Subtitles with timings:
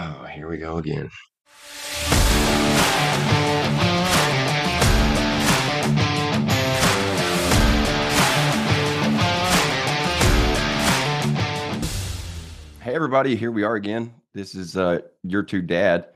[0.00, 1.10] Oh, here we go again.
[12.80, 14.14] Hey, everybody, here we are again.
[14.34, 16.06] This is uh, your two dad,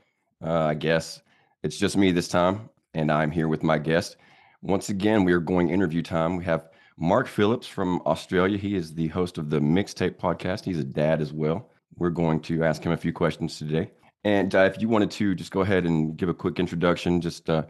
[0.41, 1.21] uh, I guess.
[1.61, 4.15] It's just me this time, and I'm here with my guest.
[4.61, 6.37] Once again, we are going interview time.
[6.37, 8.57] We have Mark Phillips from Australia.
[8.57, 10.63] He is the host of the Mixtape podcast.
[10.63, 11.69] He's a dad as well.
[11.97, 13.91] We're going to ask him a few questions today.
[14.23, 17.49] And uh, if you wanted to just go ahead and give a quick introduction, just
[17.49, 17.63] uh,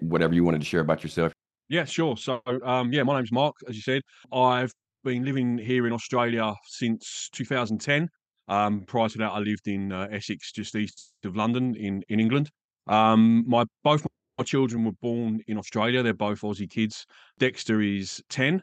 [0.00, 1.32] whatever you wanted to share about yourself.
[1.68, 2.16] Yeah, sure.
[2.16, 4.02] So, um, yeah, my name's Mark, as you said.
[4.32, 4.72] I've
[5.04, 8.08] been living here in Australia since 2010.
[8.48, 12.18] Um, prior to that, I lived in uh, Essex, just east of London, in in
[12.18, 12.50] England.
[12.86, 14.06] Um, my both
[14.38, 16.02] my children were born in Australia.
[16.02, 17.04] They're both Aussie kids.
[17.38, 18.62] Dexter is ten.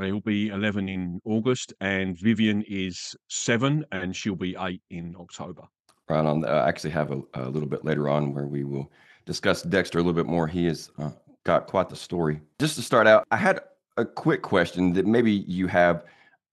[0.00, 5.62] He'll be eleven in August, and Vivian is seven, and she'll be eight in October.
[6.08, 6.44] Right on.
[6.44, 8.90] I actually have a, a, little bit later on where we will
[9.24, 10.46] discuss Dexter a little bit more.
[10.46, 11.10] He has uh,
[11.44, 12.40] got quite the story.
[12.58, 13.60] Just to start out, I had
[13.96, 16.04] a quick question that maybe you have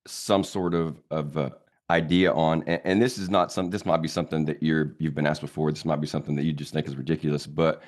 [0.07, 1.49] some sort of of uh,
[1.89, 3.69] idea on, and, and, this is not some.
[3.69, 5.71] This might be something that you're you've been asked before.
[5.71, 7.45] This might be something that you just think is ridiculous.
[7.45, 7.81] But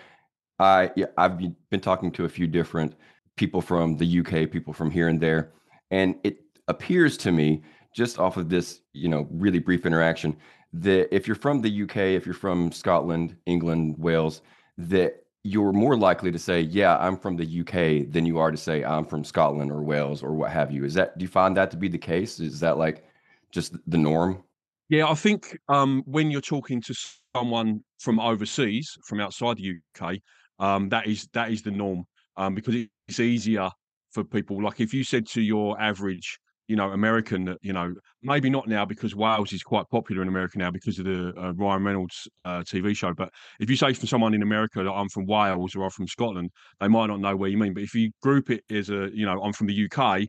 [0.60, 2.96] I yeah, I've been talking to a few different
[3.36, 5.52] people from the UK, people from here and there,
[5.92, 7.62] and it appears to me
[7.96, 10.36] just off of this you know really brief interaction
[10.74, 14.42] that if you're from the UK, if you're from Scotland, England, Wales,
[14.78, 18.58] that you're more likely to say, "Yeah, I'm from the UK," than you are to
[18.58, 21.56] say, "I'm from Scotland or Wales or what have you." Is that do you find
[21.58, 22.40] that to be the case?
[22.40, 23.06] Is that like
[23.52, 24.44] just the norm?
[24.90, 26.96] Yeah, I think um, when you're talking to
[27.36, 30.20] someone from overseas, from outside the UK,
[30.60, 32.06] um, that is that is the norm
[32.38, 32.76] um, because
[33.08, 33.70] it's easier
[34.12, 34.64] for people.
[34.64, 38.68] Like if you said to your average, you know, American that you know maybe not
[38.68, 42.28] now because Wales is quite popular in America now because of the uh, Ryan Reynolds
[42.46, 43.14] uh, TV show.
[43.14, 46.08] But if you say to someone in America that I'm from Wales or I'm from
[46.08, 47.74] Scotland, they might not know where you mean.
[47.74, 50.28] But if you group it as a, you know, I'm from the UK,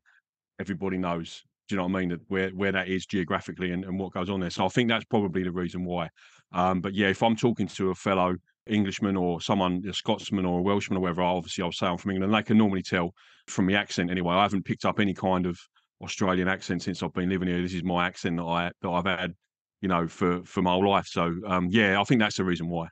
[0.58, 2.08] everybody knows do you know what I mean?
[2.10, 4.50] That where where that is geographically and, and what goes on there.
[4.50, 6.10] So I think that's probably the reason why.
[6.52, 10.60] Um, but yeah, if I'm talking to a fellow Englishman or someone, a Scotsman or
[10.60, 12.32] a Welshman or whatever, obviously I'll say I'm from England.
[12.32, 13.14] They can normally tell
[13.46, 14.34] from the accent anyway.
[14.34, 15.58] I haven't picked up any kind of
[16.02, 17.60] Australian accent since I've been living here.
[17.62, 19.34] This is my accent that I that I've had,
[19.80, 21.06] you know, for for my whole life.
[21.06, 22.88] So um, yeah, I think that's the reason why.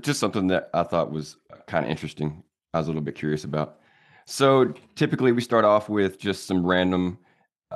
[0.00, 1.36] Just something that I thought was
[1.66, 2.42] kind of interesting.
[2.74, 3.78] I was a little bit curious about.
[4.26, 7.18] So typically we start off with just some random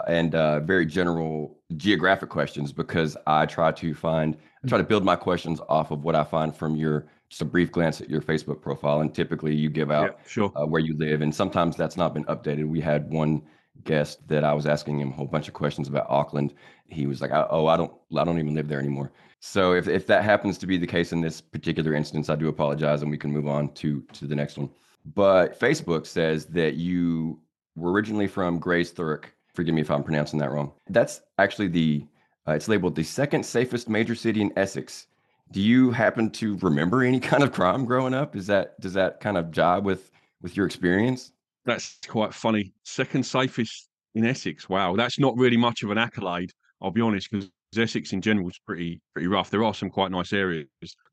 [0.06, 5.04] and uh, very general geographic questions because I try to find, I try to build
[5.04, 8.20] my questions off of what I find from your just a brief glance at your
[8.20, 10.52] Facebook profile, and typically you give out yeah, sure.
[10.54, 12.68] uh, where you live, and sometimes that's not been updated.
[12.68, 13.42] We had one
[13.84, 16.52] guest that I was asking him a whole bunch of questions about Auckland.
[16.88, 20.06] He was like, "Oh, I don't, I don't even live there anymore." So if if
[20.08, 23.16] that happens to be the case in this particular instance, I do apologize, and we
[23.16, 24.68] can move on to to the next one.
[25.14, 27.40] But Facebook says that you
[27.76, 30.72] were originally from Grays Thurrock, Forgive me if I'm pronouncing that wrong.
[30.88, 32.06] That's actually the,
[32.48, 35.06] uh, it's labeled the second safest major city in Essex.
[35.50, 38.36] Do you happen to remember any kind of crime growing up?
[38.36, 41.32] Is that, does that kind of jive with, with your experience?
[41.64, 42.72] That's quite funny.
[42.84, 44.68] Second safest in Essex.
[44.68, 44.96] Wow.
[44.96, 46.50] That's not really much of an accolade.
[46.80, 49.50] I'll be honest, because Essex in general is pretty pretty rough.
[49.50, 50.66] There are some quite nice areas.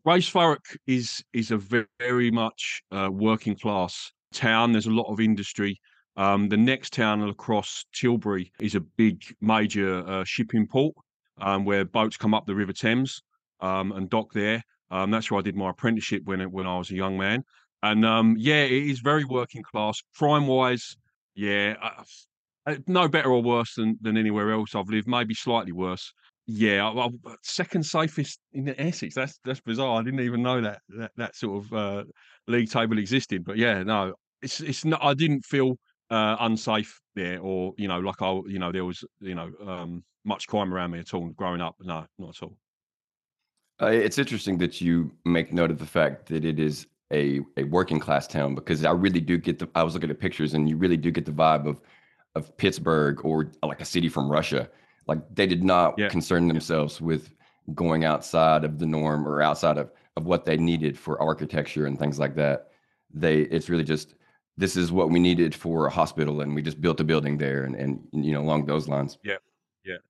[0.05, 4.71] Thurrock is is a very, very much uh, working class town.
[4.71, 5.79] There's a lot of industry.
[6.17, 10.95] Um, the next town across Tilbury is a big major uh, shipping port
[11.39, 13.21] um, where boats come up the River Thames
[13.61, 14.61] um, and dock there.
[14.91, 17.43] Um, that's where I did my apprenticeship when when I was a young man.
[17.83, 20.01] And um, yeah, it is very working class.
[20.17, 20.97] Crime wise,
[21.35, 25.07] yeah, uh, no better or worse than than anywhere else I've lived.
[25.07, 26.11] Maybe slightly worse.
[26.47, 29.15] Yeah, I, I, second safest in Essex.
[29.15, 29.99] That's that's bizarre.
[29.99, 32.03] I didn't even know that that, that sort of uh,
[32.47, 33.45] league table existed.
[33.45, 35.03] But yeah, no, it's it's not.
[35.03, 35.77] I didn't feel
[36.09, 40.03] uh, unsafe there, or you know, like I, you know, there was you know um,
[40.25, 41.75] much crime around me at all growing up.
[41.79, 42.57] No, not at all.
[43.81, 47.63] Uh, it's interesting that you make note of the fact that it is a, a
[47.63, 49.69] working class town because I really do get the.
[49.75, 51.81] I was looking at pictures, and you really do get the vibe of
[52.35, 54.69] of Pittsburgh or like a city from Russia.
[55.07, 56.09] Like they did not yeah.
[56.09, 57.33] concern themselves with
[57.73, 61.97] going outside of the norm or outside of of what they needed for architecture and
[61.97, 62.69] things like that.
[63.13, 64.15] They it's really just
[64.59, 67.63] this is what we needed for a hospital and we just built a building there
[67.63, 69.39] and, and you know along those lines yeah
[69.85, 70.01] yeah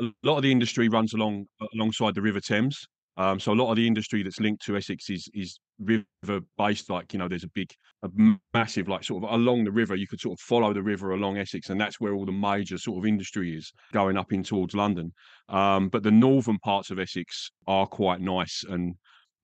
[0.00, 2.76] a lot of the industry runs along alongside the river thames
[3.18, 6.88] Um, so a lot of the industry that's linked to Essex is is river based.
[6.88, 7.70] Like you know, there's a big,
[8.04, 8.08] a
[8.54, 9.96] massive like sort of along the river.
[9.96, 12.78] You could sort of follow the river along Essex, and that's where all the major
[12.78, 15.12] sort of industry is going up in towards London.
[15.48, 18.94] Um, but the northern parts of Essex are quite nice and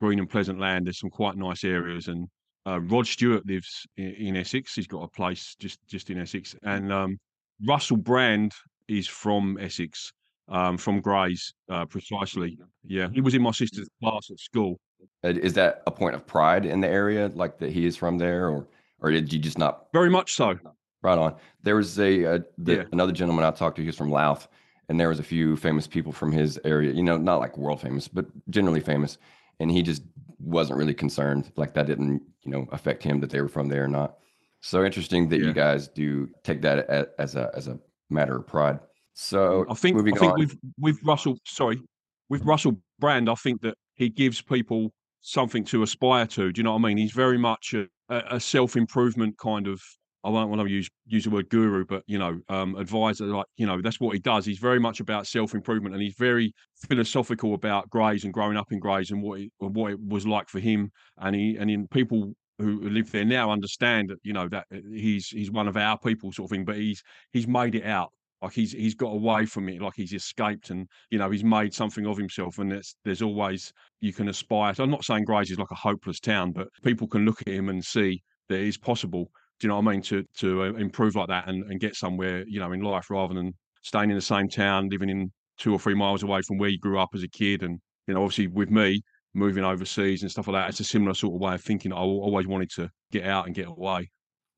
[0.00, 0.87] green and pleasant land.
[0.87, 2.29] There's some quite nice areas, and
[2.66, 4.75] uh, Rod Stewart lives in, in, Essex.
[4.75, 7.19] He's got a place just just in Essex, and um,
[7.66, 8.52] Russell Brand
[8.88, 10.12] is from Essex
[10.49, 12.58] um, from Grays, uh, precisely.
[12.87, 14.78] Yeah, he was in my sister's class at school.
[15.22, 18.19] Uh, is that a point of pride in the area, like that he is from
[18.19, 18.66] there, or
[19.00, 19.87] or did you just not?
[19.93, 20.58] Very much so.
[21.02, 21.37] Right on.
[21.62, 22.82] There was a, a the, yeah.
[22.93, 23.82] another gentleman I talked to.
[23.82, 24.49] He was from Louth,
[24.88, 26.93] and there was a few famous people from his area.
[26.93, 29.19] You know, not like world famous, but generally famous.
[29.61, 30.02] And he just
[30.39, 31.51] wasn't really concerned.
[31.57, 34.17] Like that didn't, you know, affect him that they were from there or not.
[34.61, 35.47] So interesting that yeah.
[35.47, 37.79] you guys do take that as a as a
[38.11, 38.81] matter of pride.
[39.13, 40.39] So mm, I think I think on.
[40.39, 41.81] with with Russell, sorry,
[42.29, 46.53] with Russell Brand, I think that he gives people something to aspire to.
[46.53, 46.97] Do you know what I mean?
[46.97, 49.81] He's very much a, a self improvement kind of.
[50.25, 53.26] I won't want to use use the word guru, but you know, um, advisor.
[53.26, 54.47] Like you know, that's what he does.
[54.47, 56.53] He's very much about self improvement, and he's very
[56.88, 60.49] philosophical about Grays and growing up in Grays and what it, what it was like
[60.49, 60.91] for him.
[61.19, 64.79] And he and in people who live there now understand that you know that uh,
[64.91, 68.12] he's he's one of our people sort of thing but he's he's made it out
[68.44, 71.73] like he's he's got away from it, like he's escaped, and you know he's made
[71.73, 72.59] something of himself.
[72.59, 73.73] And there's there's always
[74.03, 74.75] you can aspire.
[74.75, 77.49] So I'm not saying Grays is like a hopeless town, but people can look at
[77.49, 79.31] him and see that it is possible.
[79.61, 80.03] Do you know what I mean?
[80.03, 83.35] To to uh, improve like that and, and get somewhere, you know, in life rather
[83.35, 86.69] than staying in the same town, living in two or three miles away from where
[86.69, 87.62] you grew up as a kid.
[87.62, 89.03] And you know, obviously with me
[89.35, 91.93] moving overseas and stuff like that, it's a similar sort of way of thinking.
[91.93, 94.11] I always wanted to get out and get away.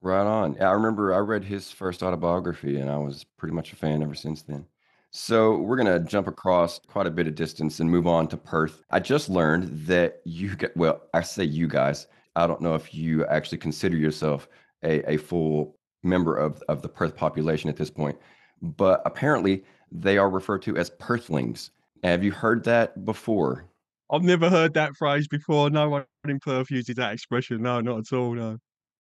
[0.03, 0.61] Right on.
[0.61, 4.15] I remember I read his first autobiography and I was pretty much a fan ever
[4.15, 4.67] since then.
[5.11, 8.37] So we're going to jump across quite a bit of distance and move on to
[8.37, 8.83] Perth.
[8.91, 12.95] I just learned that you get, well, I say you guys, I don't know if
[12.95, 14.47] you actually consider yourself
[14.87, 18.17] a, a full member of, of the Perth population at this point,
[18.63, 21.71] but apparently they are referred to as Perthlings.
[22.03, 23.67] Have you heard that before?
[24.11, 25.69] I've never heard that phrase before.
[25.69, 27.63] No one in Perth uses that expression.
[27.63, 28.35] No, not at all.
[28.35, 28.59] No.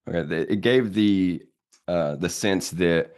[0.09, 1.43] Okay, it gave the
[1.89, 3.13] uh, the sense that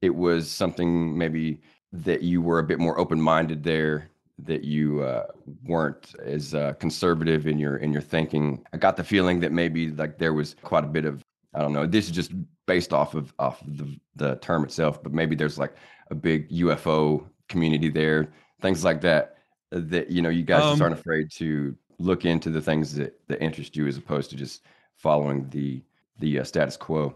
[0.00, 1.60] it was something maybe
[1.92, 5.26] that you were a bit more open minded there, that you uh,
[5.64, 8.64] weren't as uh, conservative in your in your thinking.
[8.72, 11.22] I got the feeling that maybe like there was quite a bit of
[11.54, 11.86] I don't know.
[11.86, 12.32] This is just
[12.66, 15.74] based off of off of the the term itself, but maybe there's like
[16.10, 19.36] a big UFO community there, things like that.
[19.70, 23.18] That you know, you guys um, just aren't afraid to look into the things that
[23.28, 24.62] that interest you, as opposed to just
[24.96, 25.82] following the
[26.18, 27.14] the uh, status quo.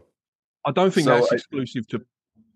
[0.65, 2.05] I don't think so, that's exclusive to.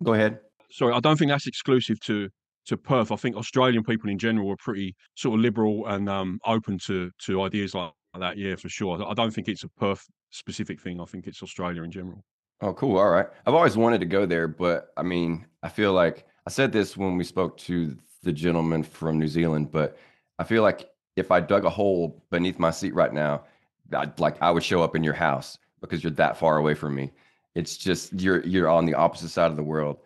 [0.02, 0.40] Go ahead.
[0.70, 2.29] Sorry, I don't think that's exclusive to
[2.67, 3.12] to Perth.
[3.12, 7.11] I think Australian people in general are pretty sort of liberal and um, open to
[7.26, 8.37] to ideas like that.
[8.37, 9.02] Yeah, for sure.
[9.05, 11.00] I don't think it's a Perth specific thing.
[11.00, 12.25] I think it's Australia in general.
[12.61, 12.99] Oh, cool.
[12.99, 13.26] All right.
[13.46, 16.96] I've always wanted to go there, but I mean, I feel like I said this
[16.96, 19.96] when we spoke to the gentleman from New Zealand, but
[20.38, 23.44] I feel like if I dug a hole beneath my seat right now,
[23.93, 26.94] I'd like I would show up in your house because you're that far away from
[26.94, 27.12] me.
[27.55, 29.99] It's just you're you're on the opposite side of the world,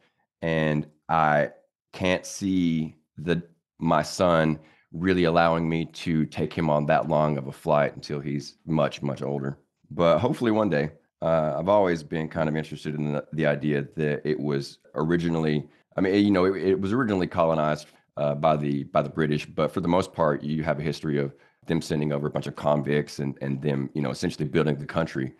[0.43, 1.51] and I
[1.93, 3.43] can't see the
[3.79, 4.59] my son
[4.93, 9.03] really allowing me to take him on that long of a flight until he's much
[9.03, 9.59] much older.
[9.91, 10.91] But hopefully one day.
[11.23, 15.67] Uh, I've always been kind of interested in the, the, idea that it was originally.
[15.97, 17.87] I mean, you know, it, it was originally colonized
[18.19, 21.19] uh, by the by the British, but for the most part, you have a history
[21.19, 21.35] of
[21.67, 24.85] them sending over a bunch of convicts and and them, you know, essentially building the
[24.85, 25.33] country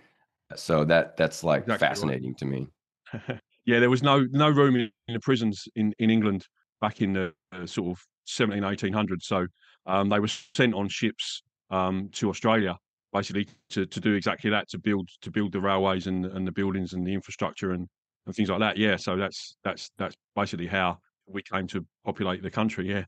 [0.55, 2.39] so that that's like exactly fascinating right.
[2.39, 2.69] to me.
[3.67, 6.47] yeah, there was no no room in, in, the prisons in, in England
[6.81, 9.23] back in the uh, sort of 17, 1800s.
[9.23, 9.47] So
[9.87, 12.77] um, they were sent on ships um, to Australia
[13.17, 16.53] basically to, to do exactly that to build to build the railways and, and the
[16.53, 17.89] buildings and the infrastructure and,
[18.27, 18.77] and things like that.
[18.77, 22.89] Yeah, so that's that's that's basically how we came to populate the country.
[22.89, 23.05] Yeah.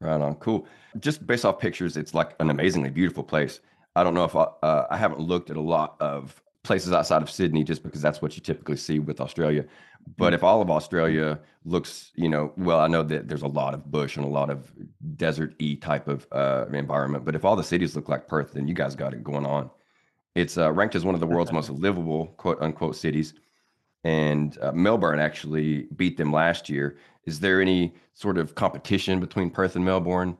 [0.00, 0.34] Right on.
[0.36, 0.66] Cool.
[0.98, 3.60] Just based off pictures, it's like an amazingly beautiful place.
[3.94, 7.22] I don't know if I, uh, I haven't looked at a lot of places outside
[7.22, 9.64] of Sydney just because that's what you typically see with Australia.
[10.16, 13.74] But if all of Australia looks, you know, well, I know that there's a lot
[13.74, 14.70] of bush and a lot of
[15.16, 17.24] desert y type of uh, environment.
[17.24, 19.70] But if all the cities look like Perth, then you guys got it going on.
[20.34, 23.34] It's uh, ranked as one of the world's most livable, quote unquote, cities.
[24.04, 26.98] And uh, Melbourne actually beat them last year.
[27.24, 30.36] Is there any sort of competition between Perth and Melbourne?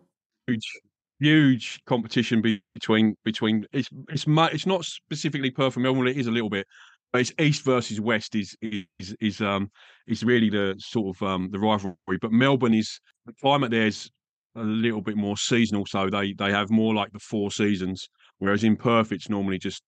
[0.46, 0.70] Huge
[1.20, 2.42] huge competition
[2.74, 6.08] between between it's it's it's not specifically Perth and Melbourne.
[6.08, 6.66] It is a little bit,
[7.12, 9.70] but it's East versus West is is is um
[10.06, 12.18] is really the sort of um the rivalry.
[12.20, 14.10] But Melbourne is the climate there is
[14.56, 18.08] a little bit more seasonal, so they they have more like the four seasons.
[18.38, 19.82] Whereas in Perth, it's normally just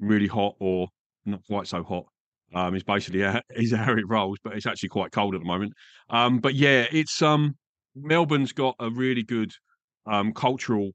[0.00, 0.88] really hot or
[1.24, 2.04] not quite so hot.
[2.54, 5.72] Um, is basically is how it rolls, but it's actually quite cold at the moment.
[6.10, 7.56] Um, but yeah, it's um
[7.94, 9.52] Melbourne's got a really good
[10.06, 10.90] um cultural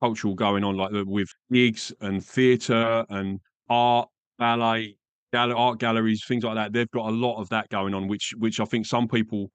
[0.00, 3.40] cultural going on, like with gigs and theatre and
[3.70, 4.96] art, ballet,
[5.32, 6.72] art galleries, things like that.
[6.72, 9.50] They've got a lot of that going on, which which I think some people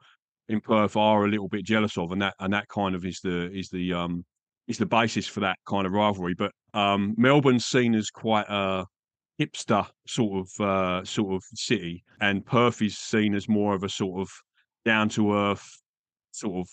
[0.47, 3.19] in Perth are a little bit jealous of, and that and that kind of is
[3.21, 4.25] the is the um
[4.67, 6.33] is the basis for that kind of rivalry.
[6.33, 8.85] But um Melbourne's seen as quite a
[9.39, 13.89] hipster sort of uh sort of city, and Perth is seen as more of a
[13.89, 14.29] sort of
[14.85, 15.67] down to earth
[16.31, 16.67] sort of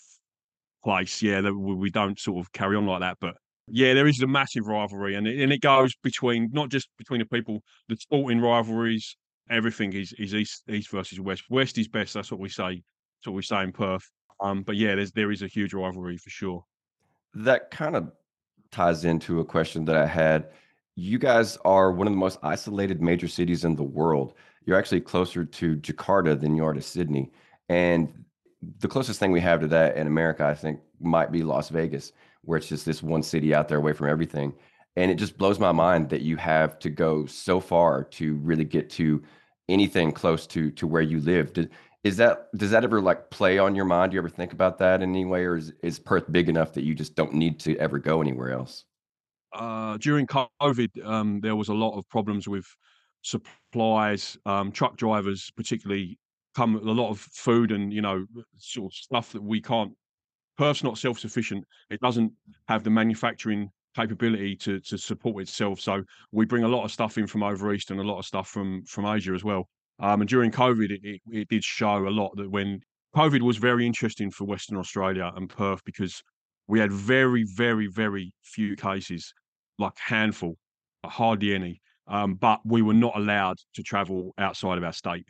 [0.87, 1.21] place.
[1.21, 3.35] Yeah, that we don't sort of carry on like that, but
[3.67, 7.19] yeah, there is a massive rivalry, and it, and it goes between not just between
[7.19, 9.17] the people, the sporting rivalries.
[9.49, 11.43] Everything is is east east versus west.
[11.49, 12.13] West is best.
[12.13, 12.81] That's what we say.
[13.17, 14.09] That's what we say in Perth.
[14.39, 16.63] Um, but yeah, there's there is a huge rivalry for sure.
[17.33, 18.11] That kind of
[18.71, 20.49] ties into a question that I had.
[20.95, 24.33] You guys are one of the most isolated major cities in the world.
[24.65, 27.31] You're actually closer to Jakarta than you are to Sydney,
[27.67, 28.25] and
[28.79, 32.11] the closest thing we have to that in America, I think, might be Las Vegas
[32.47, 34.53] where it's just this one city out there away from everything.
[34.95, 38.63] And it just blows my mind that you have to go so far to really
[38.63, 39.21] get to
[39.67, 41.53] anything close to to where you live.
[41.53, 41.71] Did,
[42.05, 44.11] is that does that ever like play on your mind?
[44.11, 46.73] Do you ever think about that in any way, or is, is Perth big enough
[46.73, 48.85] that you just don't need to ever go anywhere else?
[49.53, 52.65] Uh, during COVID, um, there was a lot of problems with
[53.23, 54.37] supplies.
[54.45, 56.17] Um, truck drivers, particularly,
[56.57, 58.25] come a lot of food and you know
[58.57, 59.93] sort of stuff that we can't
[60.57, 61.63] Perth's not self-sufficient.
[61.91, 62.33] It doesn't
[62.67, 65.79] have the manufacturing capability to to support itself.
[65.79, 68.25] So we bring a lot of stuff in from over east and a lot of
[68.25, 69.69] stuff from from Asia as well.
[69.99, 72.81] Um, and during COVID, it, it, it did show a lot that when
[73.15, 76.21] COVID was very interesting for Western Australia and Perth because
[76.67, 79.33] we had very, very, very few cases,
[79.79, 80.57] like handful,
[81.05, 81.81] hardly any.
[82.07, 85.25] Um, but we were not allowed to travel outside of our state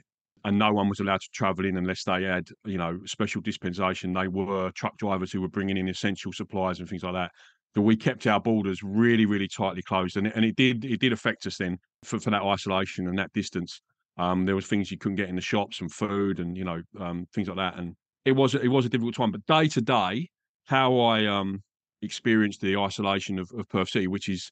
[0.48, 4.13] and no one was allowed to travel in unless they had, you know, special dispensation.
[4.13, 7.32] They were truck drivers who were bringing in essential supplies and things like that.
[7.75, 11.01] But we kept our borders really, really tightly closed, and it, and it did it
[11.01, 13.82] did affect us then for, for that isolation and that distance.
[14.18, 16.82] Um, there was things you couldn't get in the shops and food and you know
[16.98, 19.32] um, things like that, and it was it was a difficult time.
[19.32, 20.30] But day to day,
[20.66, 21.62] how I um,
[22.01, 24.50] experienced the isolation of, of Perth City, which is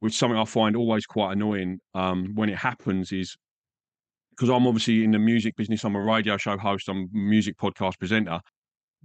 [0.00, 3.38] which something I find always quite annoying um, when it happens, is
[4.36, 7.56] because I'm obviously in the music business, I'm a radio show host, I'm a music
[7.56, 8.40] podcast presenter.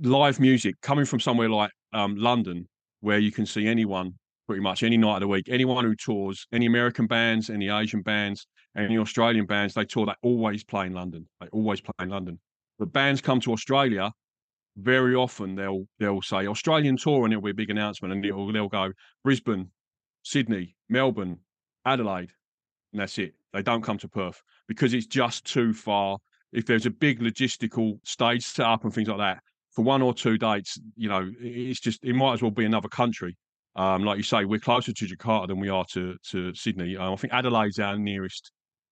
[0.01, 2.67] Live music coming from somewhere like um, London,
[3.01, 4.13] where you can see anyone
[4.47, 8.01] pretty much any night of the week, anyone who tours, any American bands, any Asian
[8.01, 11.27] bands, any Australian bands, they tour, they always play in London.
[11.39, 12.39] They always play in London.
[12.79, 14.11] But bands come to Australia,
[14.77, 18.51] very often they'll they'll say Australian tour and it'll be a big announcement and it'll,
[18.51, 18.93] they'll go
[19.23, 19.69] Brisbane,
[20.23, 21.39] Sydney, Melbourne,
[21.85, 22.31] Adelaide,
[22.93, 23.33] and that's it.
[23.53, 26.17] They don't come to Perth because it's just too far.
[26.51, 29.39] If there's a big logistical stage set up and things like that,
[29.71, 32.89] for one or two dates, you know, it's just it might as well be another
[32.89, 33.37] country.
[33.75, 36.97] Um, like you say, we're closer to Jakarta than we are to to Sydney.
[36.97, 38.51] Um, I think Adelaide's our nearest,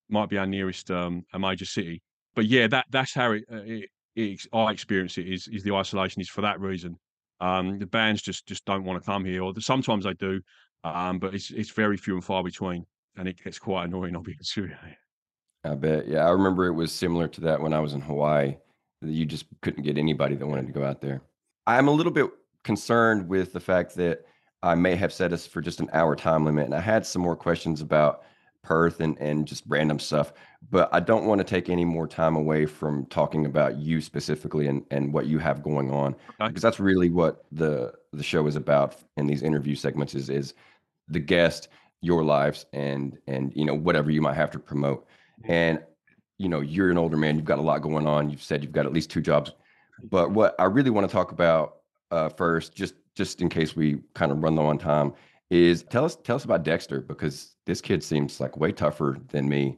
[0.09, 2.01] might be our nearest um, a major city.
[2.35, 5.73] But yeah, that that's how it, uh, it, it I experience it is is the
[5.73, 6.97] isolation is for that reason.
[7.39, 10.41] Um, the bands just just don't want to come here, or sometimes they do,
[10.83, 12.85] um, but it's it's very few and far between
[13.17, 14.71] and it gets quite annoying, I'll be honest with.
[15.63, 16.07] I bet.
[16.07, 18.55] Yeah, I remember it was similar to that when I was in Hawaii.
[19.01, 21.21] You just couldn't get anybody that wanted to go out there.
[21.65, 22.29] I'm a little bit
[22.63, 24.25] concerned with the fact that
[24.63, 27.21] I may have set us for just an hour time limit, and I had some
[27.21, 28.23] more questions about
[28.63, 30.33] Perth and and just random stuff,
[30.71, 34.67] but I don't want to take any more time away from talking about you specifically
[34.67, 36.47] and and what you have going on Okay.
[36.47, 40.53] because that's really what the the show is about in these interview segments is is
[41.07, 41.69] the guest
[42.01, 45.05] your lives and and you know whatever you might have to promote
[45.45, 45.79] and
[46.37, 48.71] you know you're an older man you've got a lot going on you've said you've
[48.71, 49.51] got at least two jobs
[50.11, 51.77] but what i really want to talk about
[52.11, 55.11] uh, first just just in case we kind of run low on time
[55.49, 59.49] is tell us tell us about dexter because this kid seems like way tougher than
[59.49, 59.77] me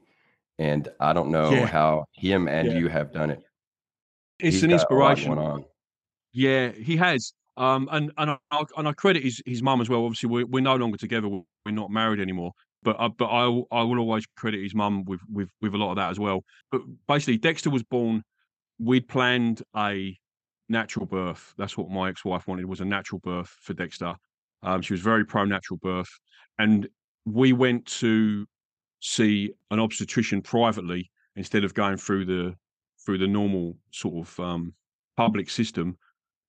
[0.58, 2.78] and i don't know Yeah, how him and yeah.
[2.78, 3.42] you have done it
[4.40, 5.38] It's he's an inspiration.
[5.38, 5.64] on
[6.34, 7.34] Yeah, he has.
[7.58, 10.06] Um, and and I and I credit his his mum as well.
[10.06, 11.28] Obviously, we're we're no longer together.
[11.66, 12.54] We're not married anymore.
[12.82, 15.92] But I, but I I will always credit his mum with with with a lot
[15.92, 16.44] of that as well.
[16.72, 18.24] But basically, Dexter was born.
[18.80, 20.18] We'd planned a
[20.70, 21.54] natural birth.
[21.58, 24.16] That's what my ex-wife wanted was a natural birth for Dexter.
[24.64, 26.10] Um, she was very pro natural birth,
[26.58, 26.88] and
[27.26, 28.46] we went to
[29.02, 32.56] see an obstetrician privately instead of going through the
[33.06, 34.74] through the normal sort of um,
[35.18, 35.98] public system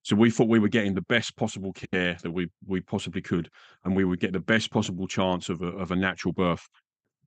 [0.03, 3.51] So we thought we were getting the best possible care that we we possibly could,
[3.85, 6.67] and we would get the best possible chance of a, of a natural birth.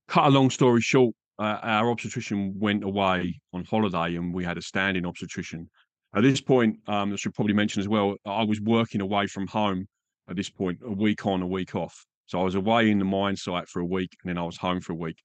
[0.07, 4.57] Cut a long story short, uh, our obstetrician went away on holiday, and we had
[4.57, 5.69] a standing obstetrician.
[6.15, 9.47] At this point, um, I should probably mention as well, I was working away from
[9.47, 9.87] home
[10.29, 12.05] at this point, a week on, a week off.
[12.27, 14.57] So I was away in the mine site for a week, and then I was
[14.57, 15.17] home for a week.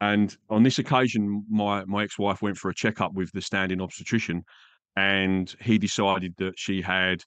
[0.00, 3.80] And on this occasion, my my ex wife went for a checkup with the standing
[3.80, 4.44] obstetrician,
[4.96, 7.22] and he decided that she had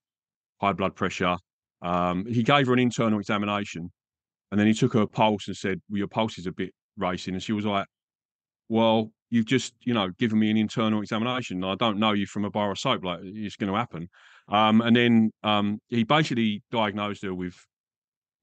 [0.61, 1.37] high blood pressure.
[1.81, 3.91] Um, he gave her an internal examination,
[4.51, 7.33] and then he took her pulse and said, "Well, your pulse is a bit racing,"
[7.33, 7.85] and she was like,
[8.69, 11.63] "Well, you've just, you know, given me an internal examination.
[11.63, 13.03] I don't know you from a bar of soap.
[13.03, 14.09] Like it's going to happen."
[14.47, 17.55] Um, and then um, he basically diagnosed her with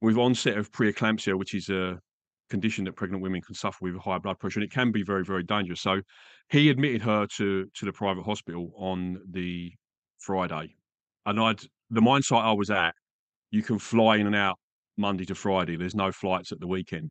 [0.01, 1.99] with onset of preeclampsia, which is a
[2.51, 5.25] condition that pregnant women can suffer with high blood pressure, and it can be very,
[5.25, 5.81] very dangerous.
[5.81, 6.01] So
[6.49, 9.73] he admitted her to to the private hospital on the
[10.19, 10.77] Friday,
[11.27, 11.61] and I'd
[11.91, 12.95] the mine site I was at.
[13.51, 14.59] You can fly in and out
[14.97, 15.77] Monday to Friday.
[15.77, 17.11] There's no flights at the weekend,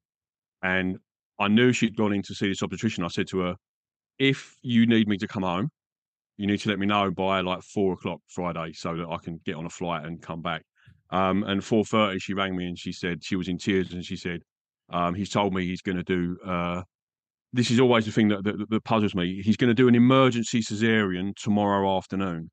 [0.62, 0.98] and
[1.40, 3.04] I knew she'd gone in to see this obstetrician.
[3.04, 3.56] I said to her,
[4.20, 5.70] "If you need me to come home,
[6.38, 9.40] you need to let me know by like four o'clock Friday so that I can
[9.46, 10.64] get on a flight and come back."
[11.10, 14.04] Um, and four thirty, she rang me and she said she was in tears and
[14.04, 14.42] she said,
[14.90, 16.38] um, he's told me he's going to do.
[16.46, 16.82] Uh,
[17.52, 19.42] this is always the thing that, that, that puzzles me.
[19.44, 22.50] He's going to do an emergency cesarean tomorrow afternoon.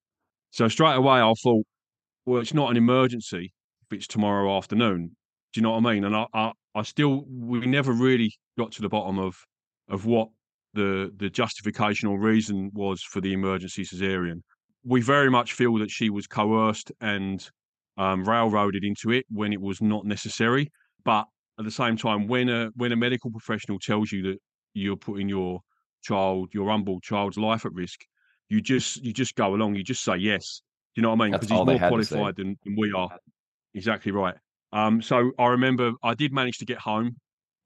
[0.51, 1.65] So straight away, I thought,
[2.27, 3.53] well, it's not an emergency
[3.91, 5.17] if it's tomorrow afternoon.
[5.53, 6.05] Do you know what I mean?
[6.05, 9.37] And I, I, I still, we never really got to the bottom of
[9.89, 10.29] of what
[10.75, 14.41] the the justification or reason was for the emergency cesarean.
[14.85, 17.47] We very much feel that she was coerced and
[17.99, 20.71] um, railroaded into it when it was not necessary.
[21.05, 21.27] But
[21.61, 24.39] at the same time, when a when a medical professional tells you that
[24.73, 25.61] you're putting your
[26.03, 28.01] child, your unborn child's life at risk,
[28.49, 29.75] you just you just go along.
[29.75, 30.63] You just say yes.
[30.95, 31.33] Do you know what I mean?
[31.33, 33.11] Because he's more qualified than, than, we are.
[33.75, 34.35] Exactly right.
[34.73, 37.17] Um, so I remember I did manage to get home.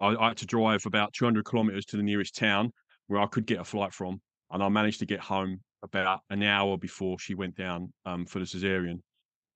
[0.00, 2.72] I, I had to drive about 200 kilometers to the nearest town
[3.06, 4.20] where I could get a flight from,
[4.50, 8.40] and I managed to get home about an hour before she went down um, for
[8.40, 8.98] the cesarean.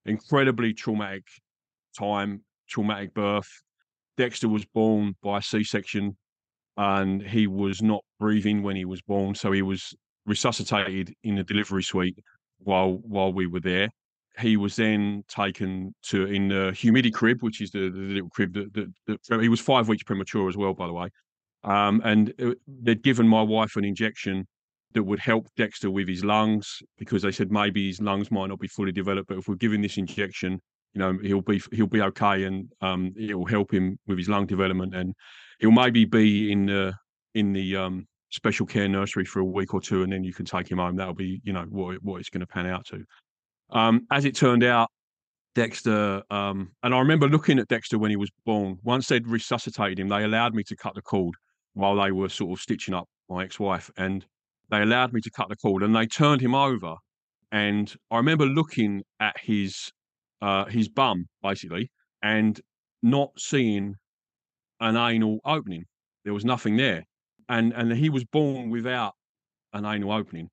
[0.05, 1.25] Incredibly traumatic
[1.97, 3.49] time, traumatic birth.
[4.19, 6.17] Dexter was born by C-section,
[6.75, 11.43] and he was not breathing when he was born, so he was resuscitated in the
[11.43, 12.19] delivery suite
[12.57, 13.87] while while we were there.
[14.37, 18.73] He was then taken to in the humidicrib, which is the, the little crib that,
[19.07, 21.07] that, that, he was five weeks premature as well, by the way.
[21.63, 24.45] Um, and uh, they'd given my wife an injection
[24.95, 28.59] that would help Dexter with his lungs because they said maybe his lungs might not
[28.59, 30.59] be fully developed, but if we're giving this injection,
[30.93, 34.29] you know he'll be he'll be okay and um, it will help him with his
[34.29, 35.13] lung development and
[35.59, 36.93] he'll maybe be in the
[37.35, 40.45] in the um, special care nursery for a week or two and then you can
[40.45, 40.95] take him home.
[40.95, 43.03] That'll be you know what what it's going to pan out to.
[43.71, 44.89] Um, as it turned out
[45.55, 48.79] Dexter um, and I remember looking at Dexter when he was born.
[48.83, 51.35] Once they'd resuscitated him they allowed me to cut the cord
[51.73, 54.25] while they were sort of stitching up my ex-wife and
[54.69, 56.95] they allowed me to cut the cord and they turned him over.
[57.51, 59.91] And I remember looking at his
[60.41, 62.59] uh, his bum basically and
[63.01, 63.95] not seeing
[64.79, 65.85] an anal opening.
[66.23, 67.03] There was nothing there,
[67.47, 69.13] and and he was born without
[69.73, 70.49] an anal opening.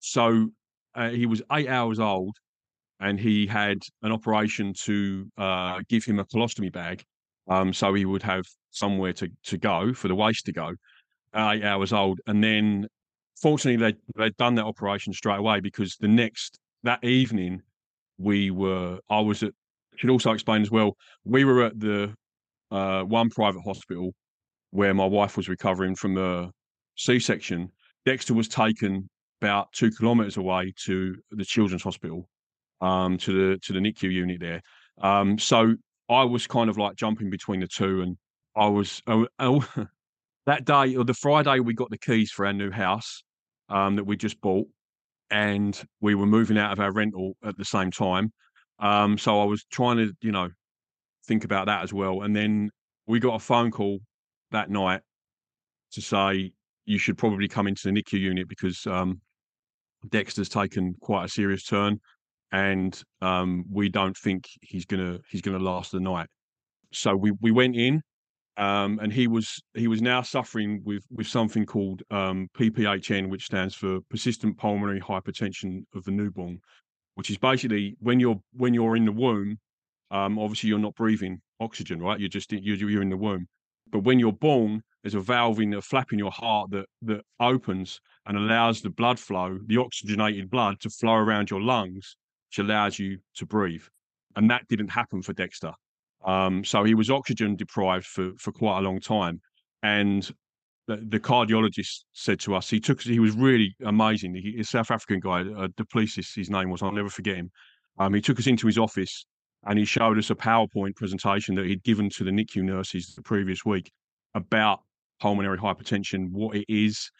[0.00, 0.50] So
[0.94, 2.36] uh, he was eight hours old,
[3.00, 7.04] and he had an operation to uh, give him a colostomy bag,
[7.48, 10.72] um, so he would have somewhere to to go for the waste to go.
[11.34, 12.86] eight hours old, and then
[13.40, 17.62] fortunately they they'd done that operation straight away because the next that evening
[18.18, 19.52] we were I was at
[19.96, 22.14] should also explain as well, we were at the
[22.70, 24.12] uh, one private hospital
[24.70, 26.50] where my wife was recovering from a
[26.96, 27.70] C-section.
[28.04, 29.08] Dexter was taken
[29.40, 32.28] about two kilometers away to the children's hospital,
[32.80, 34.62] um, to the to the NICU unit there.
[35.00, 35.74] Um, so
[36.08, 38.16] I was kind of like jumping between the two, and
[38.56, 39.66] I was oh, oh,
[40.46, 43.22] that day or the Friday we got the keys for our new house
[43.68, 44.68] um, that we just bought
[45.30, 48.32] and we were moving out of our rental at the same time.
[48.78, 50.48] Um, so I was trying to, you know,
[51.26, 52.22] think about that as well.
[52.22, 52.70] And then
[53.06, 53.98] we got a phone call
[54.50, 55.00] that night
[55.92, 56.52] to say
[56.84, 59.20] you should probably come into the NICU unit because um,
[60.08, 62.00] Dexter's taken quite a serious turn,
[62.52, 66.28] and um, we don't think he's gonna he's gonna last the night.
[66.92, 68.02] So we we went in
[68.56, 73.46] um, and he was he was now suffering with with something called um, PPHN, which
[73.46, 76.60] stands for persistent pulmonary hypertension of the newborn,
[77.14, 79.58] which is basically when you're when you're in the womb,
[80.10, 82.18] um, obviously you're not breathing oxygen, right?
[82.18, 83.46] You're just you're, you're in the womb,
[83.90, 87.22] but when you're born, there's a valve in the flap in your heart that that
[87.40, 92.16] opens and allows the blood flow, the oxygenated blood, to flow around your lungs
[92.48, 93.82] which allows you to breathe.
[94.34, 95.72] And that didn't happen for Dexter.
[96.26, 99.40] Um, so he was oxygen deprived for, for quite a long time.
[99.82, 100.28] And
[100.88, 104.34] the, the, cardiologist said to us, he took, he was really amazing.
[104.34, 107.50] He, a South African guy, uh, Duplessis, his name was, I'll never forget him.
[107.98, 109.24] Um, he took us into his office
[109.66, 113.22] and he showed us a PowerPoint presentation that he'd given to the NICU nurses the
[113.22, 113.92] previous week
[114.34, 114.80] about
[115.20, 117.10] pulmonary hypertension, what it is,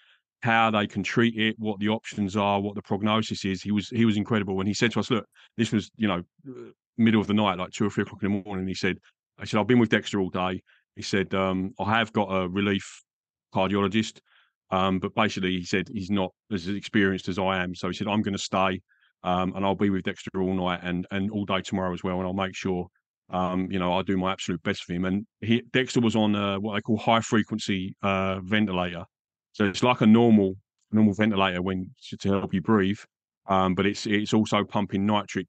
[0.42, 3.62] how they can treat it, what the options are, what the prognosis is.
[3.62, 6.22] He was he was incredible, and he said to us, "Look, this was you know
[6.98, 8.98] middle of the night, like two or three o'clock in the morning." He said,
[9.38, 10.62] "I said I've been with Dexter all day."
[10.94, 13.02] He said, um, "I have got a relief
[13.54, 14.20] cardiologist,
[14.70, 17.74] um, but basically he said he's not as experienced as I am.
[17.74, 18.80] So he said I'm going to stay,
[19.22, 22.18] um, and I'll be with Dexter all night and and all day tomorrow as well,
[22.18, 22.88] and I'll make sure."
[23.28, 25.04] Um, you know, I'll do my absolute best for him.
[25.04, 29.04] And he, Dexter was on uh, what they call high frequency uh, ventilator,
[29.50, 30.54] so it's like a normal
[30.92, 32.98] normal ventilator when to help you breathe,
[33.48, 35.48] um, but it's it's also pumping nitric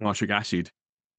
[0.00, 0.68] nitric acid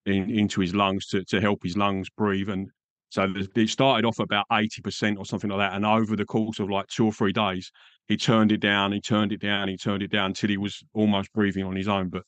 [0.05, 2.49] in, into his lungs to to help his lungs breathe.
[2.49, 2.69] And
[3.09, 6.59] so it started off about eighty percent or something like that, and over the course
[6.59, 7.71] of like two or three days,
[8.07, 10.83] he turned it down, he turned it down, he turned it down until he was
[10.93, 12.09] almost breathing on his own.
[12.09, 12.23] But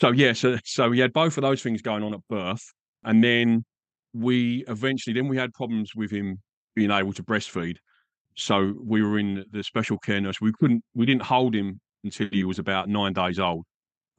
[0.00, 2.64] so yeah, so so he had both of those things going on at birth,
[3.02, 3.64] and then
[4.14, 6.40] we eventually then we had problems with him
[6.74, 7.76] being able to breastfeed.
[8.36, 10.40] So we were in the special care nurse.
[10.40, 13.64] We couldn't, we didn't hold him until he was about nine days old.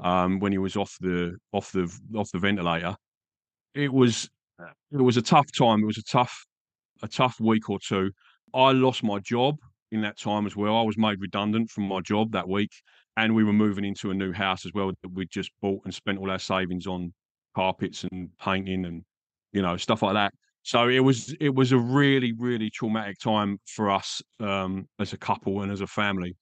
[0.02, 2.96] Um, when he was off the off the off the ventilator,
[3.74, 4.30] it was
[4.92, 5.82] it was a tough time.
[5.82, 6.46] It was a tough
[7.02, 8.12] a tough week or two.
[8.54, 9.56] I lost my job
[9.92, 10.78] in that time as well.
[10.78, 12.72] I was made redundant from my job that week,
[13.18, 15.94] and we were moving into a new house as well that we just bought and
[15.94, 17.14] spent all our savings on
[17.56, 19.04] carpets and painting and
[19.54, 20.34] you know stuff like that.
[20.64, 25.18] So it was it was a really really traumatic time for us um, as a
[25.18, 26.36] couple and as a family.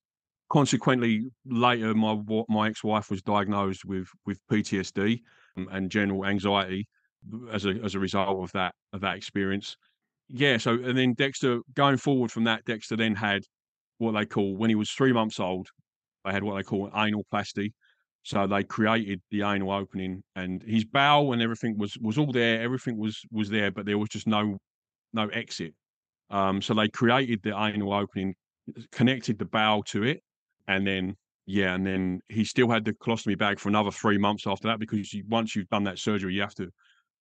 [0.53, 2.15] Consequently, later my
[2.47, 5.19] my ex wife was diagnosed with with PTSD
[5.57, 6.87] um, and general anxiety
[7.51, 9.75] as a as a result of that of that experience.
[10.29, 10.57] Yeah.
[10.57, 13.41] So and then Dexter going forward from that, Dexter then had
[13.97, 15.69] what they call when he was three months old,
[16.23, 17.71] they had what they call anoplasty,
[18.21, 22.61] so they created the anal opening, and his bowel and everything was was all there.
[22.61, 24.59] Everything was was there, but there was just no
[25.13, 25.73] no exit.
[26.29, 28.35] Um, so they created the anal opening,
[28.91, 30.21] connected the bowel to it,
[30.67, 34.47] and then yeah, and then he still had the colostomy bag for another three months
[34.47, 36.69] after that because you, once you've done that surgery, you have to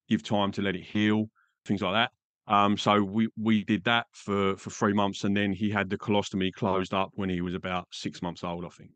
[0.09, 1.27] give time to let it heal,
[1.67, 2.11] things like that.
[2.53, 5.99] Um, so we we did that for for three months, and then he had the
[5.99, 8.91] colostomy closed up when he was about six months old, I think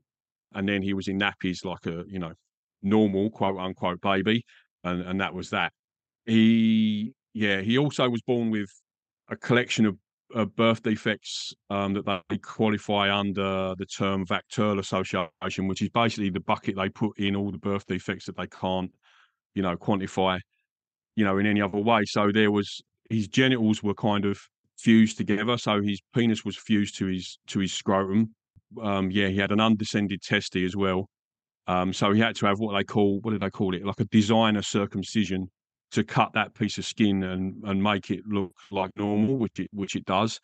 [0.57, 2.33] and then he was in nappies like a you know
[2.83, 4.45] normal quote unquote baby,
[4.83, 5.73] and and that was that.
[6.25, 8.71] He yeah he also was born with
[9.29, 9.97] a collection of
[10.35, 16.31] uh, birth defects um, that they qualify under the term VACTERL Association, which is basically
[16.31, 18.93] the bucket they put in all the birth defects that they can't,
[19.55, 20.39] you know, quantify,
[21.15, 22.05] you know, in any other way.
[22.07, 24.39] So there was his genitals were kind of
[24.79, 28.35] fused together, so his penis was fused to his to his scrotum,
[28.83, 31.09] um, yeah, he had an undescended testy as well.
[31.67, 33.85] Um, so he had to have what they call what did they call it?
[33.85, 35.51] Like a designer circumcision
[35.93, 39.69] to cut that piece of skin and and make it look like normal, which it
[39.73, 40.41] which it does.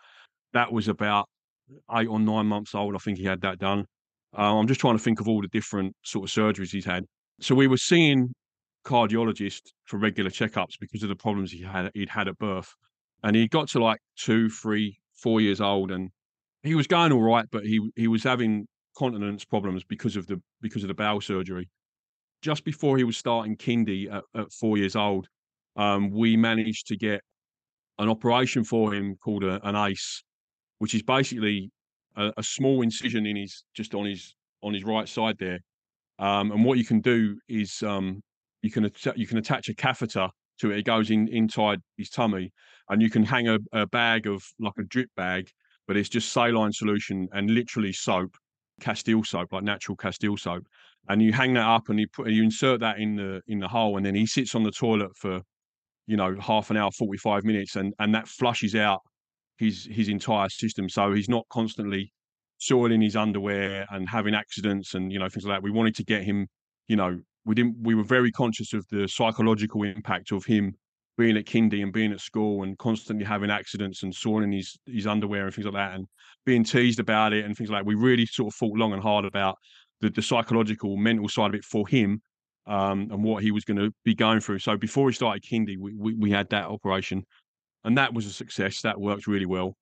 [0.53, 1.29] That was about
[1.95, 2.95] eight or nine months old.
[2.95, 3.87] I think he had that done.
[4.37, 7.05] Uh, I'm just trying to think of all the different sort of surgeries he's had.
[7.41, 8.33] So we were seeing
[8.85, 12.73] cardiologists for regular checkups because of the problems he had he'd had at birth,
[13.23, 16.11] and he got to like two, three, four years old, and
[16.63, 20.41] he was going all right, but he he was having continence problems because of the
[20.61, 21.69] because of the bowel surgery.
[22.43, 25.29] Just before he was starting kindy at, at four years old,
[25.77, 27.23] um, we managed to get
[27.99, 30.23] an operation for him called a, an ACE,
[30.79, 31.71] which is basically
[32.17, 35.61] a, a, small incision in his just on his on his right side there.
[36.19, 38.23] Um, and what you can do is um,
[38.61, 40.29] you can you can attach a catheter
[40.61, 40.79] to it.
[40.79, 42.53] It goes in inside his tummy,
[42.91, 45.49] and you can hang a, a bag of like a drip bag
[45.87, 48.37] but it's just saline solution and literally soap,
[48.81, 50.67] Castile soap, like natural Castile soap.
[51.09, 53.69] And you hang that up and you put you insert that in the in the
[53.69, 55.41] hole, and then he sits on the toilet for,
[56.07, 59.01] you know, half an hour, forty five minutes, and and that flushes out
[59.59, 60.89] his his entire system.
[60.89, 62.13] So he's not constantly
[62.59, 65.63] soiling his underwear and having accidents and you know things like that.
[65.63, 66.47] We wanted to get him,
[66.87, 67.77] you know, we didn't.
[67.83, 70.75] We were very conscious of the psychological impact of him
[71.19, 75.07] being at kindy and being at school and constantly having accidents and soiling his his
[75.07, 76.07] underwear and things like that and
[76.47, 77.87] being teased about it and things like that.
[77.87, 79.57] We really sort of thought long and hard about
[80.03, 82.21] the, the psychological, mental side of it for him
[82.67, 84.59] um, and what he was going to be going through.
[84.59, 87.25] So before he started kindy, we, we, we had that operation,
[87.85, 88.83] and that was a success.
[88.83, 89.75] That worked really well,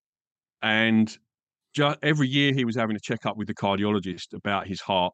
[0.63, 1.15] and
[1.75, 5.13] just every year he was having a checkup with the cardiologist about his heart,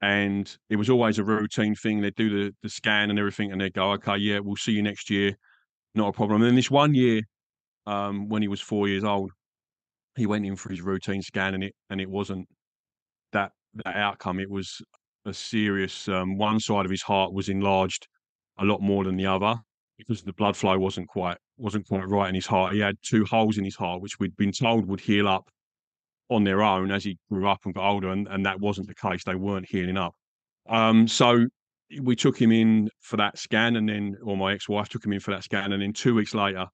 [0.00, 2.00] and it was always a routine thing.
[2.00, 4.82] They'd do the the scan and everything, and they'd go, "Okay, yeah, we'll see you
[4.82, 5.32] next year,
[5.94, 7.22] not a problem." And then this one year,
[7.86, 9.30] um, when he was four years old,
[10.16, 12.48] he went in for his routine scan, and it and it wasn't
[13.84, 14.40] that outcome.
[14.40, 14.80] It was
[15.24, 16.08] a serious.
[16.08, 18.06] Um, one side of his heart was enlarged
[18.58, 19.56] a lot more than the other
[19.98, 22.74] because the blood flow wasn't quite wasn't quite right in his heart.
[22.74, 25.48] He had two holes in his heart, which we'd been told would heal up
[26.30, 28.94] on their own as he grew up and got older, and, and that wasn't the
[28.94, 29.24] case.
[29.24, 30.14] They weren't healing up.
[30.68, 31.46] Um, so
[32.00, 35.20] we took him in for that scan, and then, or my ex-wife took him in
[35.20, 36.66] for that scan, and then two weeks later,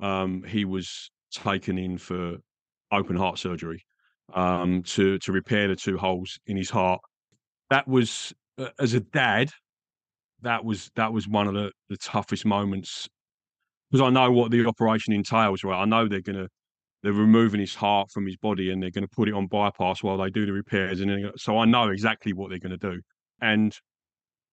[0.00, 2.36] um, he was taken in for
[2.92, 3.84] open heart surgery
[4.32, 7.00] um, to to repair the two holes in his heart.
[7.70, 9.50] That was, uh, as a dad,
[10.42, 13.08] that was that was one of the, the toughest moments
[13.90, 15.64] because I know what the operation entails.
[15.64, 16.48] Right, I know they're gonna
[17.02, 20.16] they're removing his heart from his body and they're to put it on bypass while
[20.16, 21.00] they do the repairs.
[21.00, 23.00] And so I know exactly what they're to do.
[23.42, 23.76] And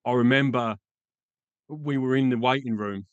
[0.05, 0.75] I remember
[1.69, 3.05] we were in the waiting room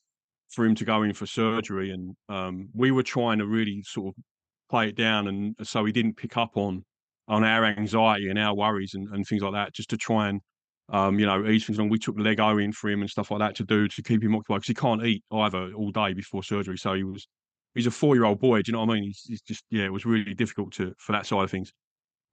[0.48, 4.08] for him to go in for surgery, and um, we were trying to really sort
[4.08, 4.24] of
[4.68, 6.84] play it down, and so he didn't pick up on
[7.28, 10.40] on our anxiety and our worries and, and things like that, just to try and
[10.90, 11.90] um, you know ease things along.
[11.90, 14.34] We took Lego in for him and stuff like that to do to keep him
[14.34, 17.26] occupied because he can't eat either all day before surgery, so he was
[17.74, 18.62] he's a four year old boy.
[18.62, 19.04] Do you know what I mean?
[19.04, 21.72] He's, he's, just yeah, it was really difficult to for that side of things.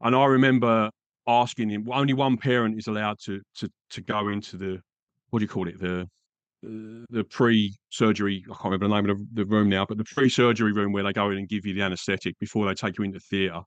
[0.01, 0.89] And I remember
[1.27, 1.87] asking him.
[1.91, 4.79] Only one parent is allowed to to to go into the
[5.29, 6.07] what do you call it the
[7.09, 8.43] the pre-surgery.
[8.45, 11.13] I can't remember the name of the, room now, but the pre-surgery room where they
[11.13, 13.61] go in and give you the anaesthetic before they take you into theatre.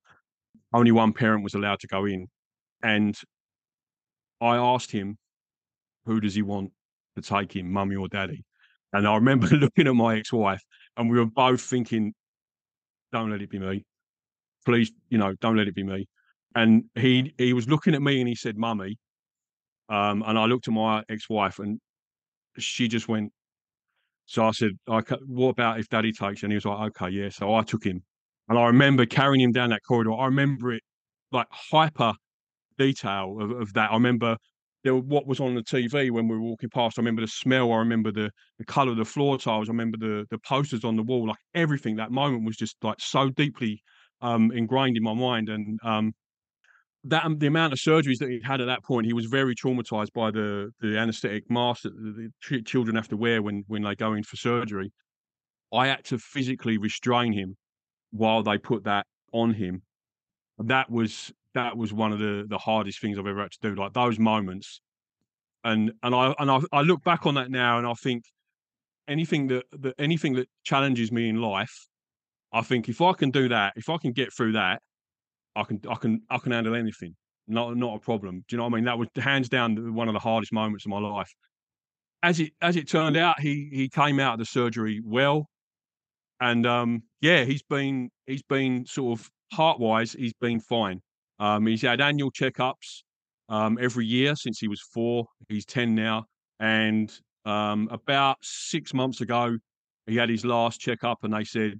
[0.73, 2.27] Only one parent was allowed to go in,
[2.83, 3.17] and
[4.41, 5.17] I asked him,
[6.05, 6.73] "Who does he want
[7.17, 8.45] to take him, mummy or daddy?"
[8.93, 10.63] And I remember looking at my ex-wife,
[10.97, 12.13] and we were both thinking,
[13.13, 13.85] "Don't let it be me,
[14.67, 14.93] please.
[15.09, 16.07] You know, don't let it be me."
[16.55, 18.99] And he he was looking at me and he said, "Mummy,"
[19.89, 21.81] um, and I looked at my ex-wife and
[22.59, 23.33] she just went.
[24.27, 27.55] So I said, "What about if Daddy takes?" And he was like, "Okay, yeah." So
[27.55, 28.03] I took him,
[28.49, 30.13] and I remember carrying him down that corridor.
[30.13, 30.83] I remember it
[31.33, 32.13] like hyper
[32.79, 33.91] detail of, of that.
[33.91, 34.37] I remember
[34.85, 36.99] there what was on the TV when we were walking past.
[36.99, 37.73] I remember the smell.
[37.73, 39.69] I remember the the color of the floor tiles.
[39.69, 41.27] I remember the the posters on the wall.
[41.27, 41.97] Like everything.
[41.97, 43.83] That moment was just like so deeply
[44.21, 45.49] um, ingrained in my mind.
[45.49, 46.13] And um,
[47.05, 49.55] that um, the amount of surgeries that he had at that point, he was very
[49.55, 53.83] traumatized by the the anaesthetic mask that the, the children have to wear when when
[53.83, 54.93] they go in for surgery.
[55.73, 57.57] I had to physically restrain him
[58.11, 59.83] while they put that on him.
[60.59, 63.75] That was that was one of the the hardest things I've ever had to do.
[63.75, 64.81] Like those moments,
[65.65, 68.25] and and I and I, I look back on that now, and I think
[69.07, 71.87] anything that, that anything that challenges me in life,
[72.53, 74.83] I think if I can do that, if I can get through that,
[75.57, 77.15] I can I can I can handle anything.
[77.47, 78.45] Not not a problem.
[78.49, 78.85] Do you know what I mean?
[78.85, 81.33] That was hands down one of the hardest moments of my life.
[82.23, 85.49] As it as it turned out, he he came out of the surgery well,
[86.41, 91.01] and um, yeah, he's been he's been sort of heart wise, he's been fine.
[91.39, 93.03] Um, he's had annual checkups
[93.49, 95.27] um, every year since he was four.
[95.49, 96.25] He's 10 now.
[96.61, 97.13] And
[97.45, 99.57] um, about six months ago,
[100.07, 101.75] he had his last checkup and they said,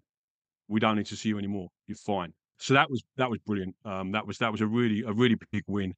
[0.69, 1.69] we don't need to see you anymore.
[1.87, 2.33] You're fine.
[2.59, 3.77] So that was that was brilliant.
[3.85, 5.95] Um, that was that was a really a really big win.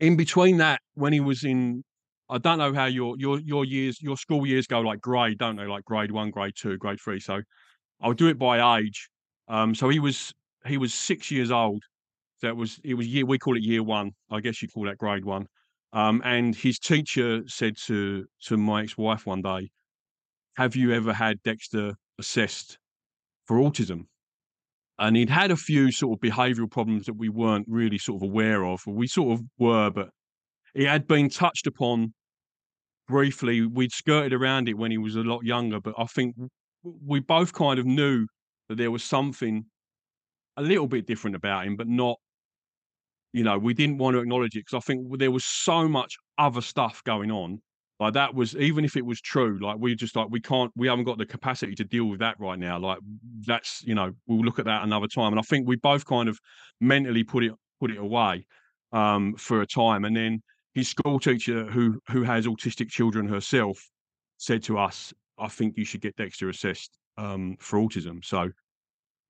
[0.00, 1.84] In between that, when he was in,
[2.28, 5.56] I don't know how your your your years your school years go like grade, don't
[5.56, 5.66] they?
[5.66, 7.20] Like grade one, grade two, grade three.
[7.20, 7.42] So
[8.00, 9.08] I'll do it by age.
[9.48, 10.32] Um, so he was
[10.66, 11.82] he was six years old
[12.42, 14.12] that was it was year we call it year one.
[14.30, 15.46] I guess you call that grade one.
[15.92, 19.70] Um, and his teacher said to to my ex-wife one day,
[20.56, 22.78] "Have you ever had Dexter assessed
[23.46, 24.06] for autism?"
[24.98, 28.28] And he'd had a few sort of behavioural problems that we weren't really sort of
[28.28, 28.80] aware of.
[28.86, 30.10] We sort of were, but
[30.74, 32.14] he had been touched upon
[33.08, 33.66] briefly.
[33.66, 36.36] We'd skirted around it when he was a lot younger, but I think
[36.82, 38.26] we both kind of knew
[38.68, 39.64] that there was something
[40.56, 42.18] a little bit different about him, but not
[43.34, 46.14] you know, we didn't want to acknowledge it because I think there was so much
[46.38, 47.60] other stuff going on.
[48.00, 50.88] Like that was even if it was true, like we just like we can't, we
[50.88, 52.78] haven't got the capacity to deal with that right now.
[52.78, 52.98] Like
[53.46, 55.32] that's you know, we'll look at that another time.
[55.32, 56.38] And I think we both kind of
[56.80, 58.46] mentally put it put it away
[58.92, 60.04] um, for a time.
[60.04, 60.42] And then
[60.74, 63.78] his school teacher, who who has autistic children herself,
[64.38, 68.50] said to us, "I think you should get Dexter assessed um, for autism." So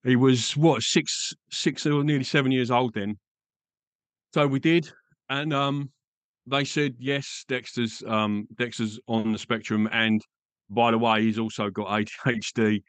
[0.05, 3.18] he was what six six or nearly seven years old then
[4.35, 4.90] so we did,
[5.31, 5.90] and um,
[6.46, 10.20] they said yes, Dexter's um, Dexter's on the spectrum, and
[10.70, 12.83] by the way, he's also got ADHD.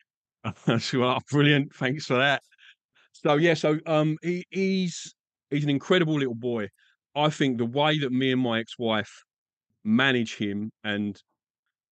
[0.79, 2.41] so well, brilliant, thanks for that.
[3.13, 5.15] So yeah, so um, he, he's
[5.49, 6.67] he's an incredible little boy.
[7.15, 9.23] I think the way that me and my ex-wife
[9.83, 11.19] manage him, and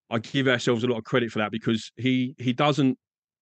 [0.10, 2.98] I give ourselves a lot of credit for that because he he doesn't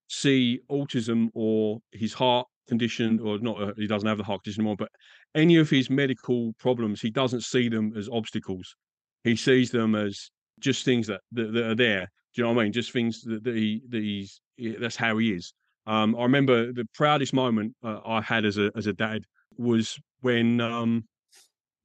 [0.08, 4.62] see autism or his heart condition, or not, uh, he doesn't have the heart condition
[4.62, 4.90] anymore, but
[5.36, 8.76] any of his medical problems, he doesn't see them as obstacles.
[9.24, 12.08] He sees them as just things that that, that are there.
[12.34, 12.74] Do you know what I mean?
[12.74, 14.42] Just things that, that he that he's
[14.80, 15.54] that's how he is.
[15.88, 19.24] Um, I remember the proudest moment uh, I had as a as a dad
[19.58, 21.06] was when um,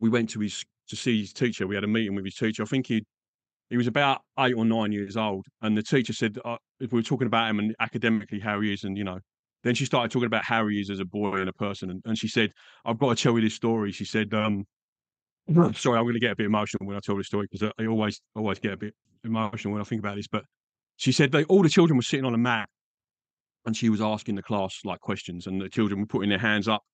[0.01, 1.67] we went to his to see his teacher.
[1.67, 2.63] We had a meeting with his teacher.
[2.63, 3.05] I think he
[3.71, 7.03] he was about eight or nine years old, and the teacher said uh, we were
[7.03, 9.19] talking about him and academically how he is, and you know.
[9.67, 12.01] Then she started talking about how he is as a boy and a person, and,
[12.05, 12.53] and she said,
[12.85, 14.65] "I've got to tell you this story." She said, um,
[15.75, 17.83] "Sorry, I'm going to get a bit emotional when I tell this story because I,
[17.83, 20.45] I always always get a bit emotional when I think about this." But
[20.99, 22.69] she said they all the children were sitting on a mat,
[23.65, 26.69] and she was asking the class like questions, and the children were putting their hands
[26.69, 26.85] up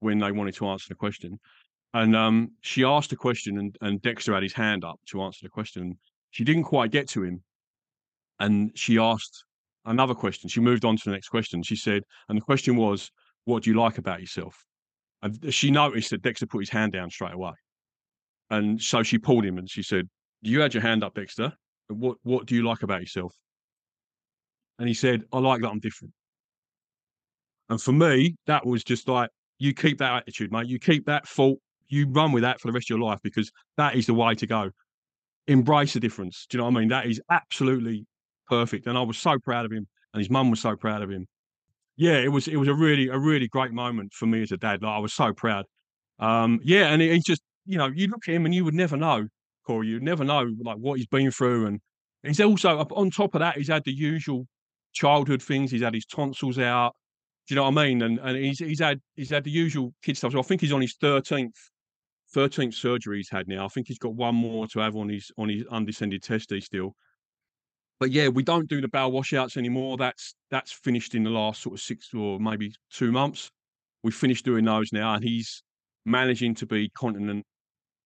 [0.00, 1.38] when they wanted to answer the question.
[1.92, 5.40] And um, she asked a question, and, and Dexter had his hand up to answer
[5.42, 5.98] the question.
[6.30, 7.42] She didn't quite get to him,
[8.40, 9.44] and she asked
[9.84, 10.48] another question.
[10.48, 11.62] She moved on to the next question.
[11.62, 13.10] She said, and the question was,
[13.44, 14.64] "What do you like about yourself?"
[15.22, 17.52] And she noticed that Dexter put his hand down straight away,
[18.50, 20.08] and so she pulled him and she said,
[20.40, 21.52] "You had your hand up, Dexter.
[21.88, 23.34] What what do you like about yourself?"
[24.78, 26.14] And he said, "I like that I'm different."
[27.68, 30.66] And for me, that was just like, you keep that attitude, mate.
[30.66, 31.58] You keep that fault.
[31.88, 34.34] You run with that for the rest of your life because that is the way
[34.34, 34.70] to go.
[35.46, 36.46] Embrace the difference.
[36.50, 36.88] Do you know what I mean?
[36.88, 38.04] That is absolutely
[38.48, 38.86] perfect.
[38.86, 41.26] And I was so proud of him, and his mum was so proud of him.
[41.96, 44.56] Yeah, it was it was a really a really great moment for me as a
[44.56, 44.82] dad.
[44.82, 45.66] Like I was so proud.
[46.18, 48.96] Um, yeah, and he's just you know you look at him and you would never
[48.96, 49.26] know,
[49.66, 49.88] Corey.
[49.88, 51.80] You'd never know like what he's been through, and
[52.22, 54.46] he's also on top of that he's had the usual
[54.92, 55.70] childhood things.
[55.70, 56.94] He's had his tonsils out.
[57.46, 58.02] Do you know what I mean?
[58.02, 60.32] And and he's he's had he's had the usual kid stuff.
[60.32, 61.56] So I think he's on his thirteenth
[62.32, 63.64] thirteenth surgery he's had now.
[63.64, 66.94] I think he's got one more to have on his on his undescended testes still.
[68.00, 69.96] But yeah, we don't do the bowel washouts anymore.
[69.96, 73.50] That's that's finished in the last sort of six or maybe two months.
[74.02, 75.62] We've finished doing those now, and he's
[76.04, 77.44] managing to be continent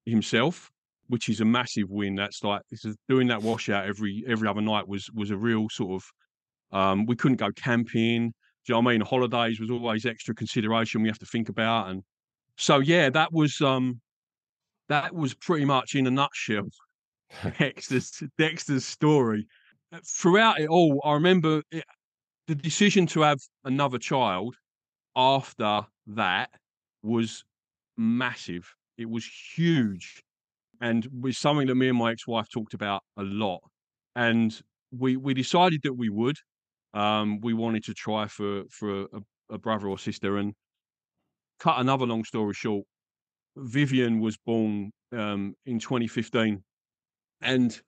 [0.04, 0.70] himself,
[1.08, 2.14] which is a massive win.
[2.14, 5.68] That's like this is doing that washout every every other night was was a real
[5.70, 8.28] sort of um, we couldn't go camping.
[8.66, 9.00] Do you know what I mean?
[9.02, 11.88] Holidays was always extra consideration we have to think about.
[11.88, 12.02] And
[12.56, 14.00] so yeah, that was um
[14.88, 16.68] that was pretty much in a nutshell
[17.58, 19.46] Dexter's Dexter's story.
[19.92, 21.84] Uh, throughout it all, I remember it,
[22.46, 24.56] the decision to have another child
[25.16, 26.50] after that
[27.02, 27.44] was
[27.96, 28.74] massive.
[28.98, 30.22] It was huge,
[30.80, 33.62] and was something that me and my ex-wife talked about a lot.
[34.16, 34.58] And
[34.92, 36.36] we we decided that we would.
[36.94, 40.54] Um, we wanted to try for for a, a brother or sister, and
[41.58, 42.84] cut another long story short.
[43.56, 46.62] Vivian was born um, in 2015,
[47.42, 47.80] and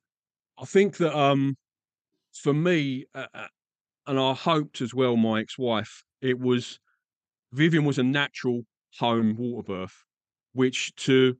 [0.59, 1.55] I think that um,
[2.33, 3.47] for me, uh, uh,
[4.07, 6.79] and I hoped as well, my ex-wife, it was
[7.53, 8.63] Vivian was a natural
[8.99, 10.03] home water birth,
[10.53, 11.37] which to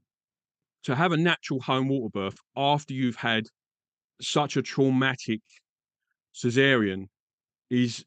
[0.84, 3.46] to have a natural home water birth after you've had
[4.22, 5.42] such a traumatic
[6.34, 7.08] cesarean
[7.70, 8.06] is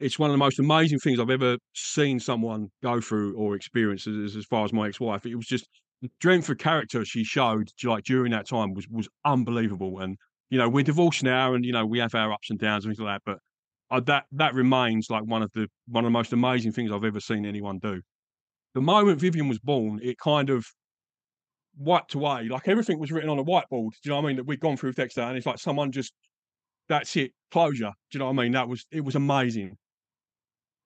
[0.00, 4.06] it's one of the most amazing things I've ever seen someone go through or experience
[4.06, 5.26] as, as far as my ex-wife.
[5.26, 5.66] It was just
[6.02, 10.00] the strength of character she showed like during that time was was unbelievable.
[10.00, 10.18] And
[10.50, 12.92] you know, we're divorced now, and you know, we have our ups and downs and
[12.92, 13.22] things like that.
[13.90, 16.92] But uh, that that remains like one of the one of the most amazing things
[16.92, 18.00] I've ever seen anyone do.
[18.74, 20.66] The moment Vivian was born, it kind of
[21.78, 22.48] wiped away.
[22.48, 23.90] Like everything was written on a whiteboard.
[23.90, 24.36] Do you know what I mean?
[24.36, 26.12] That we'd gone through Dexter, and it's like someone just
[26.88, 27.92] that's it, closure.
[28.10, 28.52] Do you know what I mean?
[28.52, 29.76] That was it was amazing.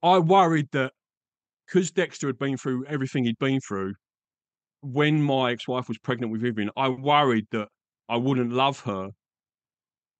[0.02, 0.92] I worried that
[1.66, 3.94] because Dexter had been through everything he'd been through,
[4.82, 7.68] when my ex-wife was pregnant with Vivian, I worried that
[8.08, 9.10] I wouldn't love her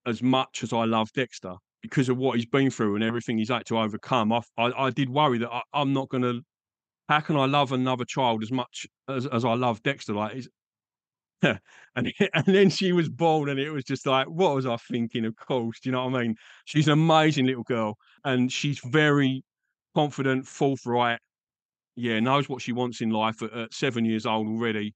[0.07, 3.49] as much as I love Dexter because of what he's been through and everything he's
[3.49, 4.33] had to overcome.
[4.33, 6.43] I I, I did worry that I, am not going to.
[7.09, 10.15] How can I love another child as much as, as I love Dexter?
[10.15, 10.45] Like,
[11.43, 11.59] and
[11.97, 15.25] and then she was born, and it was just like, what was I thinking?
[15.25, 16.37] Of course, do you know what I mean?
[16.67, 19.43] She's an amazing little girl, and she's very
[19.95, 21.19] confident, forthright.
[21.97, 24.95] Yeah, knows what she wants in life at, at seven years old already,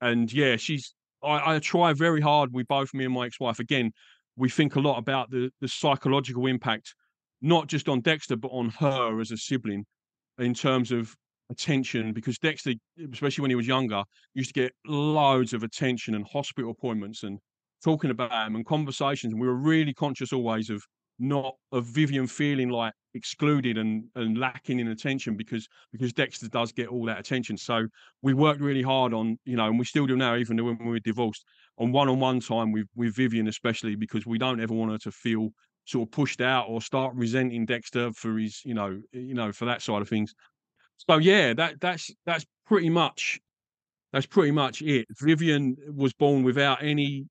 [0.00, 0.94] and yeah, she's.
[1.22, 2.50] I, I try very hard.
[2.52, 3.90] We both, me and my ex-wife, again,
[4.36, 6.94] we think a lot about the the psychological impact,
[7.40, 9.84] not just on Dexter, but on her as a sibling,
[10.38, 11.14] in terms of
[11.50, 12.72] attention because Dexter,
[13.12, 14.02] especially when he was younger,
[14.34, 17.38] used to get loads of attention and hospital appointments and
[17.84, 19.32] talking about him and conversations.
[19.32, 20.82] And we were really conscious always of
[21.18, 26.72] not of Vivian feeling like excluded and and lacking in attention because because Dexter does
[26.72, 27.56] get all that attention.
[27.56, 27.86] So
[28.22, 31.00] we worked really hard on you know, and we still do now, even when we're
[31.00, 31.44] divorced,
[31.78, 35.50] on one-on-one time with with Vivian especially because we don't ever want her to feel
[35.84, 39.52] sort of pushed out or start resenting Dexter for his you know eh, you know
[39.52, 40.34] for that side of things.
[40.96, 43.38] So yeah, that that's that's pretty much
[44.12, 45.06] that's pretty much it.
[45.20, 47.26] Vivian was born without any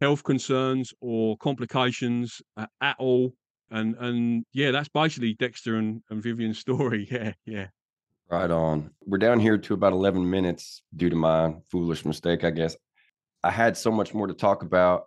[0.00, 2.42] health concerns or complications
[2.80, 3.34] at all
[3.70, 7.08] and and yeah, that's basically Dexter and, and Vivian's story.
[7.10, 7.66] Yeah, yeah.
[8.30, 8.90] Right on.
[9.04, 12.74] We're down here to about 11 minutes due to my foolish mistake, I guess.
[13.44, 15.04] I had so much more to talk about.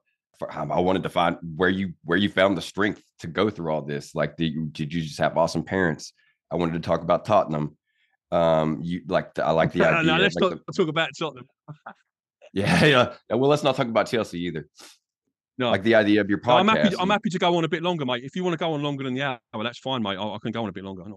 [0.49, 3.81] I wanted to find where you where you found the strength to go through all
[3.81, 4.13] this.
[4.13, 6.13] Like, did you, did you just have awesome parents?
[6.51, 7.75] I wanted to talk about Tottenham.
[8.31, 10.03] Um, you like I like the idea.
[10.03, 11.47] no, let's like talk, the, talk about Tottenham.
[12.53, 13.13] yeah, yeah.
[13.31, 14.69] Well, let's not talk about Chelsea either.
[15.57, 16.65] No, like the idea of your podcast.
[16.65, 16.95] No, I'm happy.
[16.99, 18.23] I'm happy to go on a bit longer, mate.
[18.23, 20.17] If you want to go on longer than the hour, that's fine, mate.
[20.17, 21.01] I, I can go on a bit longer.
[21.01, 21.15] I'm,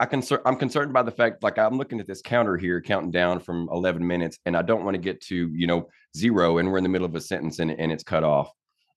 [0.00, 3.10] I concern, I'm concerned by the fact, like I'm looking at this counter here, counting
[3.10, 6.70] down from 11 minutes, and I don't want to get to you know zero, and
[6.70, 8.50] we're in the middle of a sentence and, and it's cut off.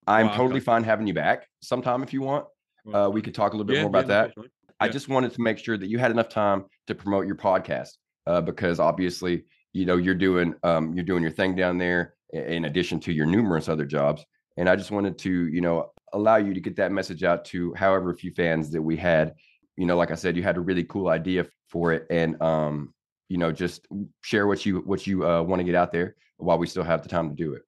[0.08, 0.66] I'm oh, totally okay.
[0.66, 2.46] fine having you back sometime if you want.
[2.92, 4.34] Uh, we could talk a little bit yeah, more about yeah, that.
[4.36, 4.44] Yeah.
[4.80, 7.90] I just wanted to make sure that you had enough time to promote your podcast
[8.26, 9.44] uh, because obviously,
[9.74, 13.26] you know, you're doing um, you're doing your thing down there in addition to your
[13.26, 14.26] numerous other jobs.
[14.58, 17.74] And I just wanted to, you know, allow you to get that message out to
[17.76, 19.34] however few fans that we had.
[19.80, 22.94] You know, like I said, you had a really cool idea for it, and um,
[23.30, 23.88] you know, just
[24.22, 27.02] share what you what you uh, want to get out there while we still have
[27.02, 27.64] the time to do it.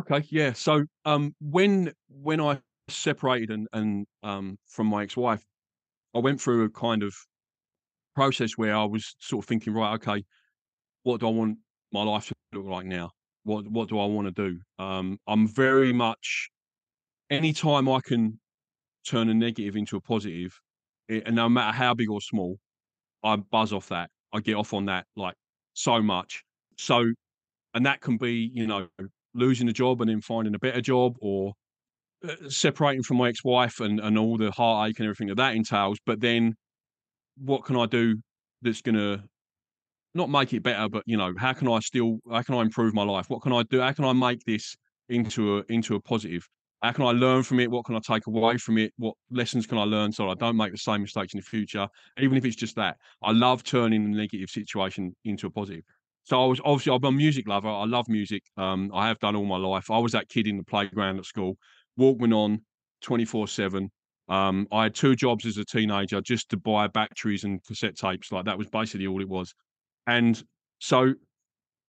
[0.00, 0.52] Okay, yeah.
[0.52, 2.58] So um, when when I
[2.88, 5.44] separated and and um, from my ex-wife,
[6.14, 7.14] I went through a kind of
[8.14, 10.24] process where I was sort of thinking, right, okay,
[11.02, 11.58] what do I want
[11.92, 13.12] my life to look like now?
[13.46, 14.60] what what do I want to do?
[14.78, 16.50] Um, I'm very much
[17.30, 18.40] anytime I can
[19.08, 20.65] turn a negative into a positive, it,
[21.08, 22.58] and no matter how big or small,
[23.24, 24.10] I buzz off that.
[24.32, 25.34] I get off on that like
[25.74, 26.42] so much.
[26.78, 27.12] So,
[27.74, 28.88] and that can be you know
[29.34, 31.52] losing a job and then finding a better job, or
[32.28, 35.98] uh, separating from my ex-wife and and all the heartache and everything that that entails.
[36.06, 36.54] But then,
[37.36, 38.16] what can I do
[38.62, 39.22] that's going to
[40.14, 42.94] not make it better, but you know, how can I still how can I improve
[42.94, 43.26] my life?
[43.28, 43.80] What can I do?
[43.80, 44.74] How can I make this
[45.08, 46.48] into a into a positive?
[46.82, 47.70] How can I learn from it?
[47.70, 48.92] What can I take away from it?
[48.98, 51.88] What lessons can I learn so I don't make the same mistakes in the future?
[52.18, 52.98] Even if it's just that.
[53.22, 55.84] I love turning a negative situation into a positive.
[56.24, 57.68] So I was obviously I'm a music lover.
[57.68, 58.42] I love music.
[58.56, 59.90] Um, I have done all my life.
[59.90, 61.56] I was that kid in the playground at school,
[61.98, 62.62] Walkman on,
[63.00, 63.90] twenty four seven.
[64.28, 68.32] Um, I had two jobs as a teenager just to buy batteries and cassette tapes.
[68.32, 69.54] Like that was basically all it was.
[70.08, 70.42] And
[70.80, 71.14] so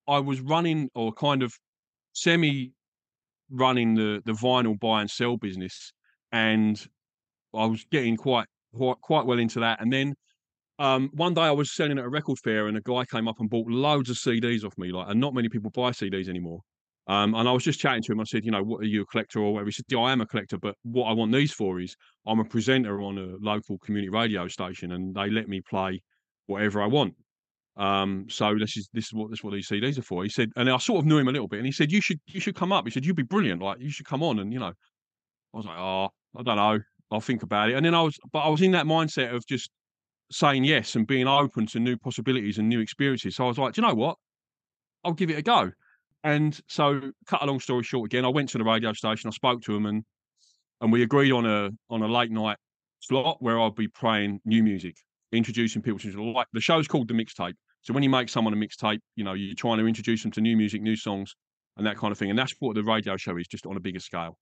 [0.08, 1.54] I was running or kind of
[2.14, 2.74] semi
[3.50, 5.92] running the the vinyl buy and sell business,
[6.32, 6.88] and
[7.56, 9.82] I was getting quite quite quite well into that.
[9.82, 10.16] And then
[10.80, 13.40] um, one day I was selling at a record fair, and a guy came up
[13.40, 14.92] and bought loads of CDs off me.
[14.92, 16.62] Like, and not many people buy CDs anymore.
[17.08, 18.20] Um, and I was just chatting to him.
[18.20, 19.68] I said, you know, what are you a collector or whatever?
[19.68, 21.96] He said, yeah, I am a collector, but what I want these for is
[22.26, 26.02] I'm a presenter on a local community radio station, and they let me play
[26.48, 27.16] whatever I want.
[27.78, 30.24] Um, so this is this is what this is what these CDs are for.
[30.24, 32.02] He said, and I sort of knew him a little bit, and he said, "You
[32.02, 33.62] should you should come up." He said, "You'd be brilliant.
[33.62, 34.74] Like you should come on." And you know,
[35.54, 36.80] I was like, "Oh, I don't know.
[37.12, 39.46] I'll think about it." And then I was, but I was in that mindset of
[39.46, 39.70] just
[40.32, 43.36] saying yes and being open to new possibilities and new experiences.
[43.36, 44.18] So I was like, "Do you know what?
[45.04, 45.72] I'll give it a go."
[46.24, 49.28] And so, cut a long story short, again, I went to the radio station.
[49.28, 50.04] I spoke to them, and
[50.82, 52.58] and we agreed on a on a late night
[53.00, 54.96] slot where I'd be playing new music,
[55.32, 57.54] introducing people to like the show's called the mixtape.
[57.88, 60.42] So when you make someone a mixtape, you know, you're trying to introduce them to
[60.42, 61.34] new music, new songs,
[61.78, 62.30] and that kind of thing.
[62.30, 64.38] And that's what the radio show is, just on a bigger scale.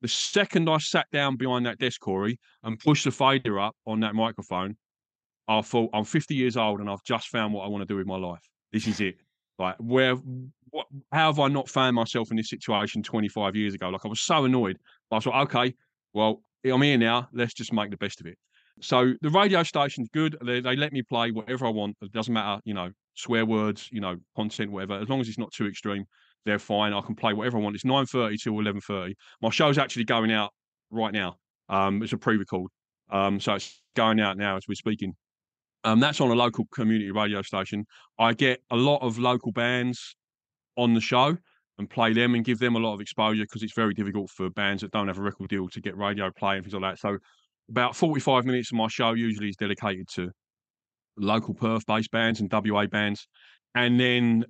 [0.00, 4.00] The second I sat down behind that desk, Corey, and pushed the fader up on
[4.00, 4.78] that microphone,
[5.48, 7.96] I thought, I'm 50 years old and I've just found what I want to do
[7.96, 8.40] with my life.
[8.72, 9.16] This is it.
[9.58, 10.14] Like, where,
[10.70, 13.90] what, how have I not found myself in this situation 25 years ago?
[13.90, 14.78] Like, I was so annoyed.
[15.10, 15.74] I thought, okay,
[16.14, 17.28] well, I'm here now.
[17.34, 18.38] Let's just make the best of it.
[18.80, 20.36] So the radio station's good.
[20.44, 21.96] They, they let me play whatever I want.
[22.02, 24.94] It doesn't matter, you know, swear words, you know, content, whatever.
[25.00, 26.04] As long as it's not too extreme,
[26.44, 26.92] they're fine.
[26.92, 27.74] I can play whatever I want.
[27.74, 29.14] It's nine thirty till eleven thirty.
[29.42, 30.52] My show's actually going out
[30.90, 31.36] right now.
[31.68, 32.70] Um, it's a pre-record,
[33.10, 35.14] um, so it's going out now as we're speaking.
[35.84, 37.84] Um, that's on a local community radio station.
[38.18, 40.16] I get a lot of local bands
[40.76, 41.36] on the show
[41.78, 44.50] and play them and give them a lot of exposure because it's very difficult for
[44.50, 46.98] bands that don't have a record deal to get radio play and things like that.
[46.98, 47.18] So
[47.68, 50.30] about 45 minutes of my show usually is dedicated to
[51.16, 53.26] local Perth based bands and WA bands.
[53.74, 54.44] And then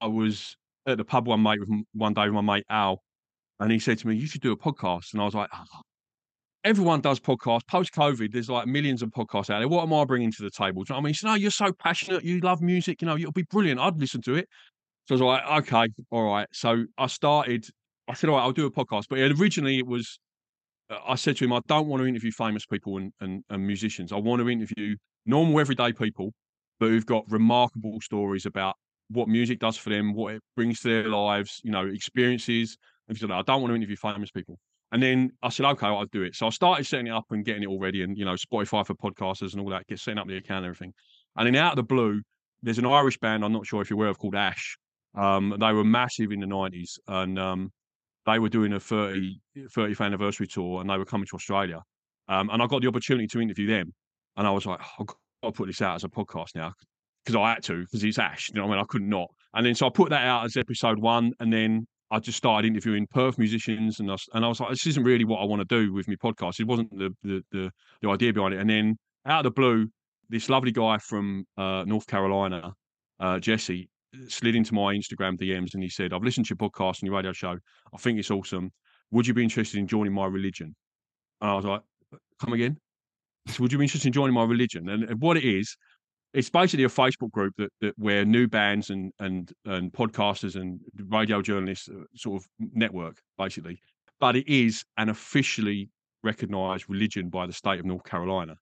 [0.00, 0.56] I was
[0.86, 3.02] at the pub one mate with one day with my mate Al,
[3.60, 5.64] and he said to me, "You should do a podcast." And I was like, oh,
[6.64, 7.66] everyone does podcasts.
[7.66, 9.68] Post COVID, there's like millions of podcasts out there.
[9.68, 10.84] What am I bringing to the table?
[10.90, 11.08] I mean?
[11.08, 12.24] He said, No, you're so passionate.
[12.24, 13.02] You love music.
[13.02, 13.78] You know, it'll be brilliant.
[13.78, 14.48] I'd listen to it.
[15.06, 16.48] So I was like, Okay, all right.
[16.52, 17.66] So I started,
[18.08, 19.04] I said, All right, I'll do a podcast.
[19.08, 20.18] But originally it was,
[20.90, 24.12] I said to him, I don't want to interview famous people and, and, and musicians.
[24.12, 26.32] I want to interview normal, everyday people,
[26.78, 28.76] but who've got remarkable stories about
[29.08, 32.76] what music does for them, what it brings to their lives, you know, experiences.
[33.08, 34.58] And he said, I don't want to interview famous people.
[34.92, 36.36] And then I said, okay, I'll do it.
[36.36, 38.86] So I started setting it up and getting it all ready and, you know, Spotify
[38.86, 40.92] for podcasters and all that, get setting up the account and everything.
[41.36, 42.22] And then out of the blue,
[42.62, 44.76] there's an Irish band I'm not sure if you're aware of called Ash.
[45.14, 47.70] Um, they were massive in the 90s and um,
[48.26, 51.82] they were doing a 30, 30th anniversary tour and they were coming to Australia.
[52.28, 53.92] Um, and I got the opportunity to interview them.
[54.36, 56.72] And I was like, oh, I've got to put this out as a podcast now
[57.24, 58.50] because I had to because it's Ash.
[58.52, 59.28] You know, I mean, I couldn't not.
[59.54, 62.66] And then so I put that out as episode one, and then I just started
[62.68, 65.44] interviewing Perth musicians, and I was, and I was like, this isn't really what I
[65.44, 66.60] want to do with my podcast.
[66.60, 67.70] It wasn't the the the,
[68.02, 68.60] the idea behind it.
[68.60, 68.96] And then
[69.26, 69.88] out of the blue,
[70.28, 72.72] this lovely guy from uh, North Carolina,
[73.20, 73.88] uh, Jesse,
[74.28, 77.16] slid into my Instagram DMs and he said, "I've listened to your podcast and your
[77.16, 77.58] radio show.
[77.92, 78.72] I think it's awesome.
[79.10, 80.74] Would you be interested in joining my religion?"
[81.40, 81.82] And I was like,
[82.40, 82.78] "Come again."
[83.48, 84.88] So would you be interested in joining my religion?
[84.88, 85.76] And what it is,
[86.32, 90.80] it's basically a Facebook group that, that where new bands and and and podcasters and
[91.08, 93.80] radio journalists uh, sort of network basically,
[94.20, 95.90] but it is an officially
[96.22, 98.56] recognised religion by the state of North Carolina.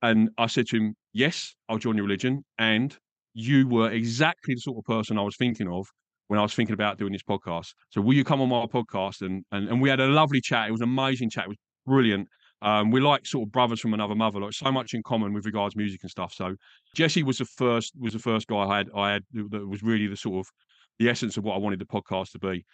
[0.00, 2.96] And I said to him, "Yes, I'll join your religion." And
[3.38, 5.86] you were exactly the sort of person I was thinking of
[6.26, 7.68] when I was thinking about doing this podcast.
[7.90, 9.22] So will you come on my podcast?
[9.22, 10.68] And and and we had a lovely chat.
[10.68, 11.44] It was an amazing chat.
[11.44, 12.26] It was brilliant.
[12.60, 15.46] Um, we're like sort of brothers from another mother, like so much in common with
[15.46, 16.32] regards music and stuff.
[16.34, 16.56] So
[16.96, 20.08] Jesse was the first was the first guy I had I had that was really
[20.08, 20.50] the sort of
[20.98, 22.64] the essence of what I wanted the podcast to be.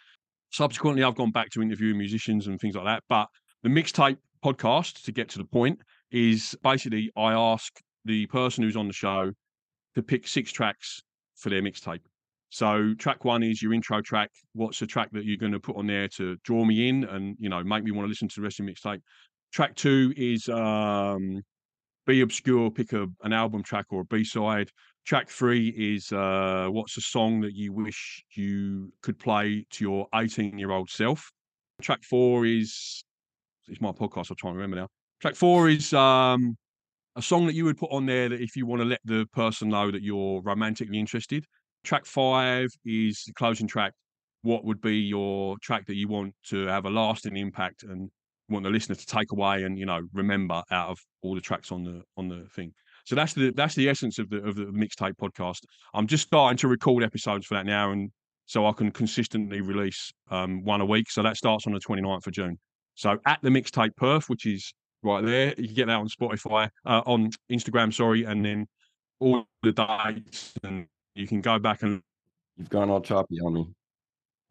[0.51, 3.03] Subsequently, I've gone back to interviewing musicians and things like that.
[3.07, 3.27] But
[3.61, 5.77] the mixtape podcast, to get to the point,
[6.11, 7.71] is basically I ask
[8.03, 9.31] the person who's on the show
[9.95, 11.01] to pick six tracks
[11.35, 12.01] for their mixtape.
[12.49, 14.29] So track one is your intro track.
[14.53, 17.35] What's the track that you're going to put on there to draw me in and
[17.39, 19.01] you know make me want to listen to the rest of the mixtape?
[19.51, 21.41] Track two is um,
[22.05, 24.69] be obscure, pick a, an album track or a B side.
[25.05, 30.07] Track three is uh, what's a song that you wish you could play to your
[30.15, 31.31] 18 year old self.
[31.81, 33.03] Track four is
[33.67, 34.29] it's my podcast.
[34.29, 34.87] I'm trying to remember now.
[35.21, 36.55] Track four is um,
[37.15, 39.25] a song that you would put on there that if you want to let the
[39.33, 41.45] person know that you're romantically interested.
[41.83, 43.93] Track five is the closing track.
[44.41, 48.09] What would be your track that you want to have a lasting impact and
[48.49, 51.71] want the listener to take away and you know remember out of all the tracks
[51.71, 52.73] on the on the thing.
[53.05, 55.59] So that's the that's the essence of the of the mixtape podcast.
[55.93, 58.11] I'm just starting to record episodes for that now, and
[58.45, 61.09] so I can consistently release um, one a week.
[61.09, 62.57] So that starts on the 29th of June.
[62.95, 64.73] So at the mixtape Perth, which is
[65.05, 68.67] right there, you can get that on Spotify, uh, on Instagram, sorry, and then
[69.19, 72.01] all the dates, and you can go back and.
[72.57, 73.67] You've gone all choppy on me.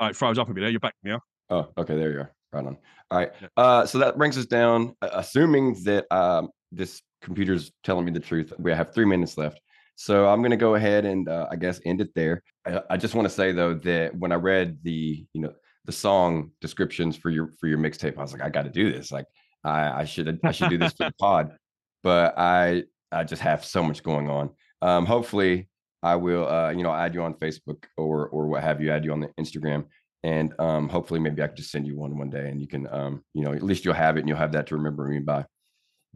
[0.01, 0.71] Oh, it froze up a bit there.
[0.71, 1.21] You're back now.
[1.51, 2.33] Oh, okay, there you are.
[2.53, 2.77] Right on.
[3.11, 3.33] All right.
[3.57, 8.21] Uh, so that brings us down, uh, assuming that um, this computer's telling me the
[8.21, 8.53] truth.
[8.59, 9.61] We have three minutes left.
[9.97, 12.43] So I'm going to go ahead and uh, I guess end it there.
[12.67, 15.53] I, I just want to say though that when I read the you know
[15.85, 18.93] the song descriptions for your for your mixtape, I was like, I got to do
[18.93, 19.13] this.
[19.13, 19.27] Like
[19.65, 21.57] I, I should I should do this for the pod,
[22.03, 24.51] but I I just have so much going on.
[24.83, 25.69] Um, hopefully
[26.03, 29.05] I will uh, you know add you on Facebook or or what have you, add
[29.05, 29.87] you on the Instagram
[30.25, 32.89] and um, hopefully maybe I could just send you one one day, and you can,
[32.91, 35.19] um, you know, at least you'll have it, and you'll have that to remember me
[35.19, 35.45] by.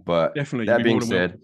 [0.02, 1.38] But definitely, that being said,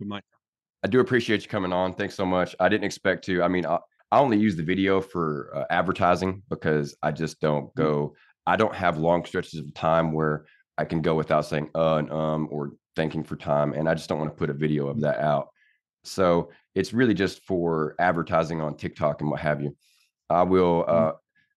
[0.82, 1.92] I do appreciate you coming on.
[1.92, 2.57] Thanks so much.
[2.59, 3.42] I didn't expect to.
[3.42, 3.78] I mean, I,
[4.11, 7.74] I only use the video for uh, advertising because I just don't mm.
[7.74, 8.14] go.
[8.46, 10.46] I don't have long stretches of time where
[10.76, 14.08] I can go without saying uh and um or thanking for time, and I just
[14.08, 15.48] don't want to put a video of that out.
[16.04, 19.76] So it's really just for advertising on TikTok and what have you.
[20.28, 20.88] I will mm.
[20.88, 21.12] uh,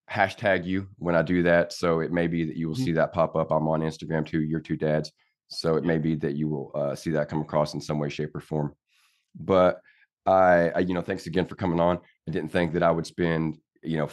[0.10, 1.74] hashtag you when I do that.
[1.74, 2.86] So it may be that you will mm-hmm.
[2.86, 3.52] see that pop up.
[3.52, 5.12] I'm on Instagram too, your two dads.
[5.50, 8.10] So it may be that you will uh, see that come across in some way,
[8.10, 8.74] shape, or form.
[9.38, 9.80] But
[10.26, 12.00] I, I, you know, thanks again for coming on.
[12.28, 14.10] I didn't think that I would spend, you know,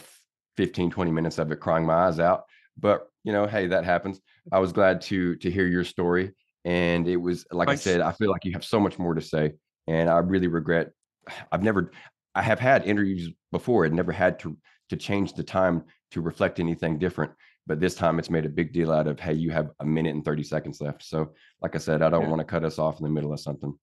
[0.57, 2.43] 15, 20 minutes of it crying my eyes out.
[2.77, 4.21] But, you know, hey, that happens.
[4.51, 6.31] I was glad to to hear your story.
[6.63, 7.85] And it was like Thanks.
[7.85, 9.53] I said, I feel like you have so much more to say.
[9.87, 10.91] And I really regret
[11.51, 11.91] I've never
[12.33, 14.57] I have had interviews before and never had to
[14.89, 17.31] to change the time to reflect anything different.
[17.67, 20.13] But this time it's made a big deal out of, hey, you have a minute
[20.13, 21.03] and 30 seconds left.
[21.03, 21.31] So,
[21.61, 22.29] like I said, I don't yeah.
[22.29, 23.73] want to cut us off in the middle of something.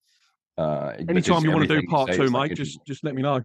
[0.56, 3.42] Uh, Anytime you want to do part two, Mike, just just let me know.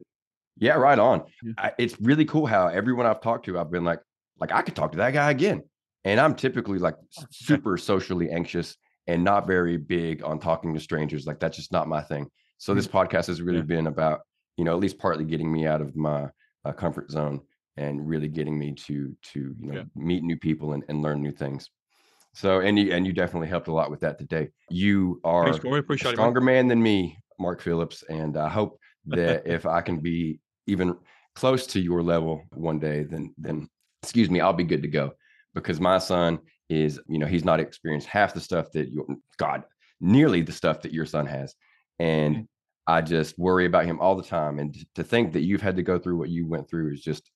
[0.60, 1.24] Yeah, right on.
[1.44, 1.54] Yeah.
[1.58, 4.00] I, it's really cool how everyone I've talked to, I've been like,
[4.40, 5.64] like I could talk to that guy again.
[6.08, 6.96] And I'm typically like
[7.32, 8.78] super socially anxious
[9.08, 11.28] and not very big on talking to strangers.
[11.28, 12.30] Like that's just not my thing.
[12.58, 12.98] So this mm-hmm.
[12.98, 13.64] podcast has really yeah.
[13.64, 14.22] been about,
[14.56, 16.30] you know, at least partly getting me out of my
[16.64, 17.42] uh, comfort zone
[17.76, 19.84] and really getting me to to you know yeah.
[19.96, 21.70] meet new people and, and learn new things.
[22.34, 24.48] So and you and you definitely helped a lot with that today.
[24.70, 26.56] You are Thanks, a stronger it, man.
[26.56, 30.96] man than me, Mark Phillips, and I hope that if I can be even
[31.36, 33.68] close to your level one day, then then
[34.02, 35.14] excuse me, I'll be good to go
[35.62, 36.40] because my son
[36.70, 39.64] is you know he's not experienced half the stuff that you God
[40.00, 41.56] nearly the stuff that your son has,
[42.00, 42.44] and mm-hmm.
[42.88, 44.60] I just worry about him all the time.
[44.60, 47.30] And to think that you've had to go through what you went through is just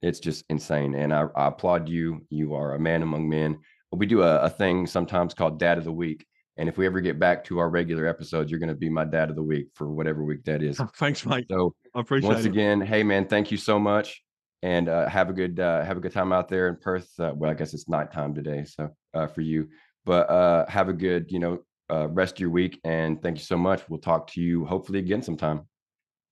[0.00, 0.94] it's just insane.
[0.94, 2.24] And I, I applaud you.
[2.30, 3.58] You are a man among men.
[3.92, 6.26] We do a, a thing sometimes called Dad of the Week.
[6.56, 9.04] And if we ever get back to our regular episodes, you're going to be my
[9.04, 10.80] dad of the week for whatever week that is.
[10.96, 11.46] Thanks, Mike.
[11.50, 12.32] So I appreciate it.
[12.32, 12.48] once it.
[12.48, 14.22] again, hey man, thank you so much,
[14.62, 17.08] and uh, have a good uh, have a good time out there in Perth.
[17.18, 19.68] Uh, well, I guess it's nighttime today, so uh, for you,
[20.04, 21.58] but uh, have a good you know
[21.90, 23.82] uh, rest of your week, and thank you so much.
[23.88, 25.62] We'll talk to you hopefully again sometime.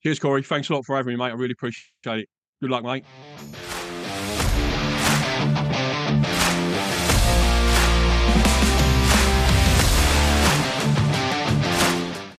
[0.03, 0.43] Cheers, Corey.
[0.43, 1.31] Thanks a lot for having me, mate.
[1.31, 2.29] I really appreciate it.
[2.61, 3.80] Good luck, mate.